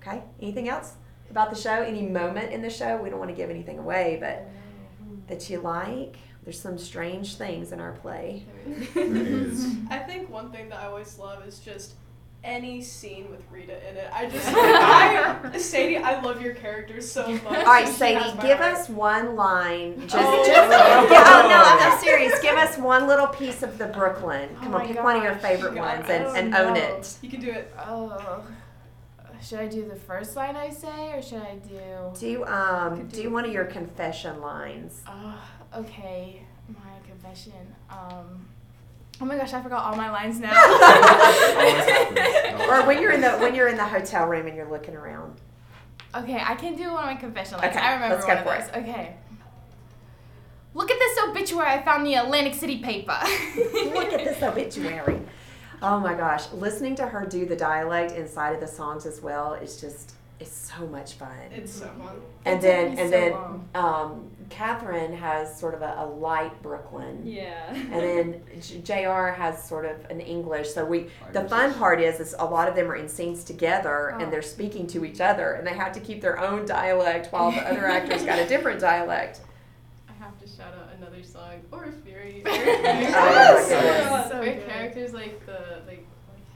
Okay. 0.00 0.22
Anything 0.40 0.68
else 0.68 0.94
about 1.30 1.50
the 1.50 1.56
show? 1.56 1.82
Any 1.82 2.02
moment 2.02 2.52
in 2.52 2.62
the 2.62 2.70
show? 2.70 2.96
We 2.96 3.10
don't 3.10 3.18
want 3.18 3.30
to 3.30 3.36
give 3.36 3.50
anything 3.50 3.78
away, 3.78 4.18
but 4.20 4.48
that 5.28 5.48
you 5.50 5.60
like? 5.60 6.16
There's 6.44 6.60
some 6.60 6.78
strange 6.78 7.36
things 7.36 7.72
in 7.72 7.80
our 7.80 7.92
play. 7.92 8.44
There 8.94 9.04
is. 9.04 9.76
I 9.90 9.98
think 9.98 10.30
one 10.30 10.50
thing 10.50 10.70
that 10.70 10.80
I 10.80 10.86
always 10.86 11.18
love 11.18 11.46
is 11.46 11.58
just 11.58 11.94
any 12.44 12.80
scene 12.82 13.30
with 13.30 13.40
Rita 13.50 13.76
in 13.90 13.96
it. 13.96 14.08
I 14.12 14.26
just, 14.28 14.46
I, 14.54 15.36
Seidy, 15.54 16.00
I 16.00 16.20
love 16.22 16.40
your 16.40 16.54
character 16.54 17.00
so 17.00 17.28
much. 17.28 17.44
All 17.44 17.64
right, 17.64 17.86
Seidy, 17.88 18.40
give 18.40 18.58
heart. 18.58 18.74
us 18.74 18.88
one 18.88 19.34
line. 19.36 20.00
Just, 20.02 20.14
Oh. 20.16 20.44
just 20.46 20.50
yeah, 20.50 21.04
oh 21.10 21.48
no, 21.48 21.62
I'm, 21.62 21.92
I'm 21.92 21.98
serious. 21.98 22.38
Give 22.40 22.56
us 22.56 22.78
one 22.78 23.06
little 23.06 23.26
piece 23.26 23.62
of 23.62 23.76
the 23.78 23.86
Brooklyn. 23.86 24.48
Oh 24.56 24.60
Come 24.62 24.74
on, 24.74 24.80
my 24.82 24.86
pick 24.86 25.02
one 25.02 25.16
of 25.16 25.22
your 25.24 25.34
favorite 25.36 25.74
God, 25.74 25.98
ones 25.98 26.10
I 26.10 26.12
and, 26.14 26.24
don't 26.24 26.36
and 26.36 26.54
own 26.54 26.76
it. 26.76 27.18
You 27.22 27.28
can 27.30 27.40
do 27.40 27.50
it. 27.50 27.72
Oh. 27.78 28.42
Should 29.40 29.60
I 29.60 29.68
do 29.68 29.86
the 29.88 29.94
first 29.94 30.34
line 30.34 30.56
I 30.56 30.68
say 30.70 31.12
or 31.12 31.22
should 31.22 31.42
I 31.42 31.56
do 31.56 32.18
Do 32.18 32.44
um 32.44 33.06
do 33.06 33.22
do- 33.22 33.30
one 33.30 33.44
of 33.44 33.52
your 33.52 33.66
confession 33.66 34.40
lines. 34.40 35.00
uh, 35.06 35.36
okay, 35.76 36.42
my 36.68 36.98
confession. 37.06 37.52
Um 37.88 38.47
Oh 39.20 39.24
my 39.24 39.36
gosh, 39.36 39.52
I 39.52 39.62
forgot 39.62 39.84
all 39.84 39.96
my 39.96 40.10
lines 40.10 40.38
now. 40.38 40.52
Or 42.68 42.86
when 42.86 43.00
you're 43.00 43.12
in 43.12 43.22
the 43.22 43.30
when 43.38 43.54
you're 43.54 43.68
in 43.68 43.76
the 43.76 43.84
hotel 43.84 44.26
room 44.26 44.46
and 44.46 44.54
you're 44.54 44.70
looking 44.70 44.94
around. 44.94 45.40
Okay, 46.14 46.40
I 46.44 46.54
can 46.54 46.74
do 46.76 46.92
one 46.92 47.04
of 47.04 47.06
my 47.06 47.14
confession 47.14 47.58
lines. 47.58 47.74
Okay, 47.74 47.84
I 47.84 47.94
remember 47.94 48.26
one 48.26 48.36
of 48.38 48.44
those. 48.44 48.68
Okay. 48.82 49.16
Look 50.74 50.90
at 50.90 50.98
this 50.98 51.18
obituary 51.24 51.70
I 51.70 51.82
found 51.82 52.06
in 52.06 52.12
the 52.12 52.14
Atlantic 52.22 52.54
City 52.54 52.78
paper. 52.78 53.18
Look 53.72 54.12
at 54.12 54.24
this 54.24 54.42
obituary. 54.42 55.20
Oh 55.80 55.98
my 55.98 56.14
gosh, 56.14 56.50
listening 56.52 56.94
to 56.96 57.06
her 57.06 57.24
do 57.24 57.46
the 57.46 57.56
dialect 57.56 58.12
inside 58.12 58.54
of 58.54 58.60
the 58.60 58.66
songs 58.66 59.06
as 59.06 59.22
well 59.22 59.54
is 59.54 59.80
just 59.80 60.14
it's 60.40 60.52
so 60.52 60.86
much 60.86 61.14
fun. 61.14 61.30
It's 61.52 61.72
so 61.72 61.86
fun. 61.98 62.16
and 62.44 62.58
It 62.58 62.62
then 62.62 62.86
and 62.98 62.98
so 62.98 63.10
then 63.10 63.32
um, 63.74 64.30
Kathryn 64.50 65.14
has 65.18 65.58
sort 65.58 65.74
of 65.74 65.82
a, 65.82 65.94
a 65.98 66.06
light 66.06 66.62
Brooklyn. 66.62 67.22
Yeah. 67.26 67.74
and 67.74 67.92
then 67.92 68.42
J.R. 68.84 69.32
has 69.32 69.62
sort 69.62 69.84
of 69.84 70.04
an 70.10 70.20
English. 70.20 70.70
So 70.70 70.84
we 70.84 71.08
the 71.32 71.48
fun 71.48 71.74
part 71.74 72.00
is 72.00 72.20
is 72.20 72.34
a 72.38 72.44
lot 72.44 72.68
of 72.68 72.74
them 72.76 72.90
are 72.90 72.96
in 72.96 73.08
scenes 73.08 73.44
together 73.44 74.14
Oh. 74.14 74.18
and 74.20 74.32
they're 74.32 74.42
speaking 74.42 74.86
to 74.88 75.04
each 75.04 75.20
other 75.20 75.52
and 75.52 75.66
they 75.66 75.74
have 75.74 75.92
to 75.92 76.00
keep 76.00 76.20
their 76.20 76.38
own 76.40 76.64
dialect 76.66 77.32
while 77.32 77.50
the 77.50 77.60
other 77.68 77.86
actors 77.86 78.22
got 78.24 78.38
a 78.38 78.46
different 78.54 78.80
dialect. 78.80 79.40
I 80.08 80.12
have 80.24 80.38
to 80.40 80.46
shout 80.48 80.72
out 80.74 80.90
another 80.96 81.22
song, 81.22 81.60
Orafiri. 81.70 82.42
Oh 82.46 82.50
my 82.50 82.54
Yes. 82.64 83.68
goodness. 83.68 84.28
So 84.30 84.36
Her 84.36 84.44
good. 84.44 84.66
character's 84.68 85.12
like 85.12 85.44
the 85.46 85.82
like 85.86 86.06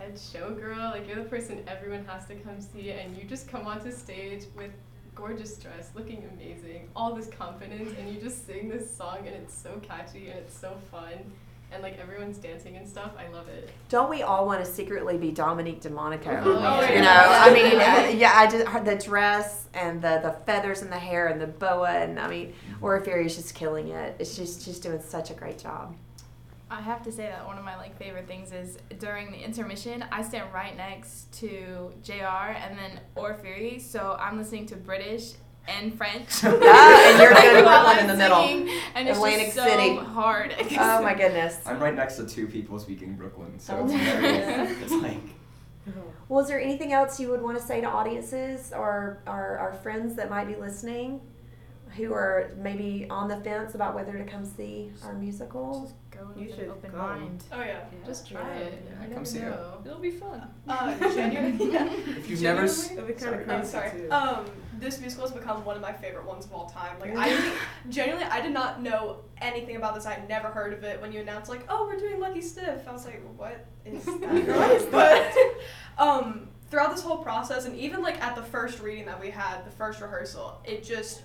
head 0.03 0.15
showgirl. 0.15 0.91
Like 0.91 1.07
you're 1.07 1.17
the 1.17 1.29
person 1.29 1.63
everyone 1.67 2.05
has 2.07 2.27
to 2.27 2.35
come 2.37 2.61
see, 2.61 2.91
and 2.91 3.17
you 3.17 3.25
just 3.25 3.49
come 3.49 3.67
onto 3.67 3.93
stage 3.93 4.45
with 4.57 4.71
gorgeous 5.15 5.57
dress, 5.59 5.91
looking 5.95 6.29
amazing, 6.33 6.89
all 6.97 7.15
this 7.15 7.29
confidence, 7.29 7.93
and 7.99 8.13
you 8.13 8.21
just 8.21 8.47
sing 8.47 8.69
this 8.69 8.95
song, 8.95 9.19
and 9.19 9.29
it's 9.29 9.55
so 9.55 9.81
catchy 9.83 10.29
and 10.29 10.39
it's 10.39 10.59
so 10.59 10.75
fun, 10.91 11.13
and 11.71 11.83
like 11.83 11.99
everyone's 11.99 12.39
dancing 12.39 12.77
and 12.77 12.89
stuff. 12.89 13.13
I 13.19 13.29
love 13.33 13.49
it. 13.49 13.71
Don't 13.89 14.11
we 14.11 14.23
all 14.23 14.47
want 14.47 14.65
to 14.65 14.71
secretly 14.71 15.19
be 15.19 15.31
Dominique 15.31 15.81
du 15.81 15.91
Monaco? 15.91 16.41
Oh, 16.45 16.57
oh 16.57 16.81
yeah. 16.81 16.95
You 16.95 17.03
know, 17.03 17.27
I 17.29 17.53
mean, 17.53 18.19
yeah, 18.19 18.33
I 18.35 18.47
just 18.47 18.85
the 18.85 18.97
dress 18.97 19.67
and 19.75 20.03
the 20.03 20.21
the 20.23 20.33
feathers 20.47 20.83
in 20.83 20.91
the 20.91 20.99
hair 20.99 21.29
and 21.29 21.41
the 21.41 21.47
boa, 21.47 21.91
and 21.91 22.19
I 22.19 22.29
mean, 22.29 22.55
Orafiri 22.81 23.27
is 23.27 23.37
just 23.37 23.55
killing 23.55 23.89
it. 23.89 24.17
It's 24.19 24.37
just 24.37 24.63
she's 24.63 24.81
doing 24.81 25.01
such 25.01 25.31
a 25.31 25.35
great 25.35 25.59
job. 25.59 25.95
I 26.73 26.81
have 26.81 27.03
to 27.03 27.13
say 27.13 27.25
that 27.27 27.47
one 27.47 27.59
of 27.59 27.65
my 27.65 27.77
like 27.77 27.97
favorite 27.99 28.27
things 28.27 28.51
is 28.53 28.79
during 28.99 29.31
the 29.31 29.39
intermission, 29.39 30.05
I 30.11 30.23
stand 30.23 30.53
right 30.55 30.75
next 30.77 31.31
to 31.41 31.93
JR 32.03 32.55
and 32.57 32.79
then 32.79 33.01
Orafiri, 33.17 33.81
so 33.81 34.17
I'm 34.19 34.39
listening 34.39 34.65
to 34.67 34.77
British 34.77 35.33
and 35.69 35.95
French. 35.97 36.29
Ah, 36.45 37.11
and 37.11 37.21
you're 37.21 37.35
good 37.35 37.65
While 37.65 37.85
Brooklyn 37.85 37.99
I'm 37.99 37.99
in 38.01 38.07
the 38.09 38.17
middle. 38.17 38.43
singing, 38.43 38.75
And 38.95 39.07
it's 39.09 39.19
Atlantic 39.19 39.47
just 39.49 39.57
so 39.59 39.65
City. 39.67 39.97
hard. 39.97 40.57
Oh 40.79 41.03
my 41.03 41.15
goodness. 41.23 41.59
I'm 41.67 41.79
right 41.79 41.95
next 41.95 42.17
to 42.17 42.27
two 42.27 42.47
people 42.47 42.79
speaking 42.79 43.15
Brooklyn, 43.17 43.59
so 43.59 43.77
Oh 43.77 43.85
it's 43.85 43.93
my 43.93 44.01
it's 44.83 44.93
like 44.93 45.95
Well, 46.29 46.41
is 46.43 46.49
there 46.49 46.61
anything 46.61 46.93
else 46.95 47.21
you 47.21 47.29
would 47.29 47.43
want 47.43 47.59
to 47.59 47.63
say 47.63 47.81
to 47.83 47.87
audiences 47.87 48.73
or 48.75 49.23
our, 49.27 49.59
our 49.59 49.73
friends 49.75 50.17
that 50.17 50.31
might 50.31 50.47
be 50.49 50.57
listening 50.57 51.21
who 51.97 52.15
are 52.15 52.51
maybe 52.57 53.07
on 53.11 53.29
the 53.29 53.37
fence 53.43 53.75
about 53.75 53.95
whether 53.95 54.17
to 54.17 54.25
come 54.25 54.47
see 54.47 54.91
our 55.05 55.13
musical? 55.13 55.93
Go 56.35 56.41
You 56.41 56.47
with 56.47 56.55
should 56.55 56.65
an 56.65 56.71
open 56.71 56.91
go. 56.91 56.97
mind. 56.99 57.45
Oh 57.53 57.61
yeah. 57.61 57.81
Just 58.07 58.31
try 58.31 58.53
it. 58.55 58.87
Yeah, 59.01 59.09
You 59.09 59.15
come 59.15 59.25
see 59.25 59.39
it. 59.39 59.55
It'll 59.85 59.99
be 59.99 60.11
fun. 60.11 60.43
Uh, 60.69 60.99
genuinely. 61.15 61.73
yeah. 61.73 61.87
if 61.93 62.31
you've 62.31 62.43
never 62.43 62.63
s- 62.65 62.89
Genuinely- 62.89 63.13
It'd 63.13 63.19
be 63.19 63.25
kind 63.25 63.35
of 63.35 63.49
Oh, 63.49 63.53
crazy 63.55 63.71
sorry. 63.71 63.91
too. 63.91 64.11
Um, 64.11 64.45
this 64.79 65.01
musical 65.01 65.27
has 65.29 65.37
become 65.37 65.65
one 65.65 65.77
of 65.77 65.83
my 65.83 65.93
favorite 65.93 66.27
ones 66.27 66.45
of 66.45 66.53
all 66.53 66.69
time. 66.69 66.99
Like 67.01 67.15
I 67.17 67.53
genuinely, 67.89 68.25
I 68.31 68.41
did 68.41 68.53
not 68.53 68.83
know 68.83 69.19
anything 69.41 69.77
about 69.77 69.95
this. 69.95 70.07
I 70.07 70.15
had 70.15 70.29
never 70.29 70.49
heard 70.49 70.73
of 70.73 70.83
it. 70.85 71.01
When 71.01 71.13
you 71.13 71.21
announced 71.21 71.49
like, 71.51 71.65
oh, 71.69 71.87
we're 71.87 71.99
doing 71.99 72.19
Lucky 72.21 72.41
Stiff, 72.41 72.87
I 72.89 72.93
was 72.93 73.05
like, 73.05 73.23
what 73.37 73.65
is 73.85 74.05
that? 74.05 74.89
but 74.91 76.03
um, 76.05 76.49
throughout 76.71 76.91
this 76.91 77.03
whole 77.03 77.19
process, 77.19 77.65
and 77.67 77.77
even 77.77 78.03
like 78.03 78.21
at 78.23 78.35
the 78.35 78.43
first 78.43 78.81
reading 78.81 79.07
that 79.07 79.21
we 79.21 79.31
had, 79.31 79.65
the 79.65 79.71
first 79.71 80.01
rehearsal, 80.01 80.61
it 80.65 80.83
just 80.83 81.23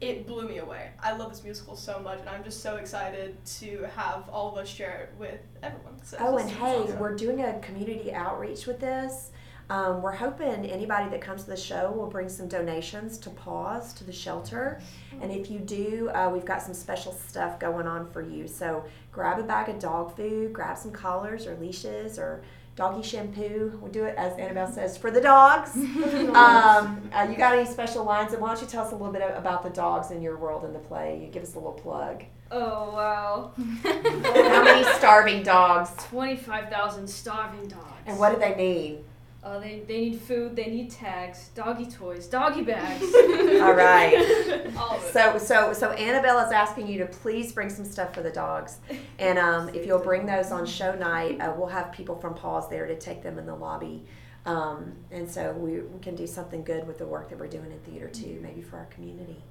it 0.00 0.26
blew 0.26 0.46
me 0.48 0.58
away. 0.58 0.90
I 1.02 1.16
love 1.16 1.30
this 1.30 1.42
musical 1.42 1.74
so 1.76 1.98
much, 1.98 2.20
and 2.20 2.28
I'm 2.28 2.44
just 2.44 2.62
so 2.62 2.76
excited 2.76 3.36
to 3.60 3.88
have 3.96 4.28
all 4.28 4.52
of 4.52 4.58
us 4.58 4.68
share 4.68 5.02
it 5.02 5.18
with 5.18 5.40
everyone. 5.62 6.02
So 6.04 6.16
Oh, 6.20 6.36
and 6.36 6.48
hey, 6.48 6.76
awesome. 6.76 6.98
we're 6.98 7.16
doing 7.16 7.42
a 7.42 7.58
community 7.60 8.12
outreach 8.12 8.66
with 8.66 8.78
this. 8.80 9.30
Um, 9.70 10.00
we're 10.00 10.14
hoping 10.14 10.64
anybody 10.64 11.10
that 11.10 11.20
comes 11.20 11.44
to 11.44 11.50
the 11.50 11.56
show 11.56 11.90
will 11.90 12.06
bring 12.06 12.30
some 12.30 12.48
donations 12.48 13.18
to 13.18 13.28
Paws 13.30 13.92
to 13.94 14.04
the 14.04 14.12
shelter. 14.12 14.80
And 15.20 15.30
if 15.30 15.50
you 15.50 15.58
do, 15.58 16.08
uh, 16.14 16.30
we've 16.32 16.46
got 16.46 16.62
some 16.62 16.72
special 16.72 17.12
stuff 17.12 17.58
going 17.60 17.86
on 17.86 18.08
for 18.10 18.22
you. 18.22 18.48
So 18.48 18.84
grab 19.12 19.38
a 19.38 19.42
bag 19.42 19.68
of 19.68 19.78
dog 19.78 20.16
food, 20.16 20.54
grab 20.54 20.78
some 20.78 20.90
collars 20.90 21.46
or 21.46 21.54
leashes 21.56 22.18
or 22.18 22.40
doggy 22.78 23.02
shampoo. 23.02 23.76
We'll 23.82 23.90
do 23.90 24.04
it 24.04 24.14
as 24.16 24.38
Annabelle 24.38 24.70
says 24.70 24.96
for 24.96 25.10
the 25.10 25.20
dogs. 25.20 25.74
um, 25.76 27.10
uh, 27.12 27.26
you 27.28 27.36
got 27.36 27.58
any 27.58 27.66
special 27.66 28.04
lines? 28.04 28.32
And 28.32 28.40
why 28.40 28.54
don't 28.54 28.62
you 28.62 28.68
tell 28.68 28.84
us 28.84 28.92
a 28.92 28.94
little 28.94 29.12
bit 29.12 29.22
about 29.34 29.64
the 29.64 29.70
dogs 29.70 30.12
in 30.12 30.22
your 30.22 30.36
world 30.36 30.64
in 30.64 30.72
the 30.72 30.78
play? 30.78 31.20
You 31.20 31.26
give 31.26 31.42
us 31.42 31.54
a 31.54 31.58
little 31.58 31.72
plug. 31.72 32.22
Oh 32.52 32.92
wow. 32.94 33.52
How 33.82 34.64
many 34.64 34.84
starving 34.94 35.42
dogs? 35.42 35.90
Twenty-five 36.04 36.70
thousand 36.70 37.08
starving 37.08 37.66
dogs. 37.66 37.84
And 38.06 38.16
what 38.16 38.32
do 38.32 38.38
they 38.38 38.54
need? 38.54 39.04
Uh, 39.48 39.58
they, 39.60 39.82
they 39.88 40.00
need 40.00 40.20
food, 40.20 40.54
they 40.54 40.66
need 40.66 40.90
tags, 40.90 41.48
doggy 41.54 41.86
toys, 41.86 42.26
doggy 42.26 42.60
bags. 42.60 43.02
All 43.62 43.72
right. 43.72 44.70
all. 44.76 45.00
So, 45.00 45.38
so, 45.38 45.72
so 45.72 45.92
Annabelle 45.92 46.38
is 46.40 46.52
asking 46.52 46.86
you 46.86 46.98
to 46.98 47.06
please 47.06 47.50
bring 47.52 47.70
some 47.70 47.86
stuff 47.86 48.12
for 48.12 48.20
the 48.20 48.30
dogs, 48.30 48.76
and 49.18 49.38
um, 49.48 49.70
if 49.70 49.86
you'll 49.86 50.00
bring 50.00 50.26
those 50.26 50.52
on 50.52 50.66
show 50.66 50.94
night, 50.94 51.40
uh, 51.40 51.54
we'll 51.56 51.68
have 51.68 51.92
people 51.92 52.14
from 52.14 52.34
Paws 52.34 52.68
there 52.68 52.86
to 52.86 52.94
take 52.94 53.22
them 53.22 53.38
in 53.38 53.46
the 53.46 53.54
lobby, 53.54 54.04
um, 54.44 54.92
and 55.10 55.26
so 55.26 55.52
we, 55.52 55.80
we 55.80 55.98
can 56.00 56.14
do 56.14 56.26
something 56.26 56.62
good 56.62 56.86
with 56.86 56.98
the 56.98 57.06
work 57.06 57.30
that 57.30 57.38
we're 57.38 57.46
doing 57.46 57.72
in 57.72 57.78
theater 57.90 58.08
too, 58.08 58.40
maybe 58.42 58.60
for 58.60 58.76
our 58.76 58.86
community. 58.86 59.42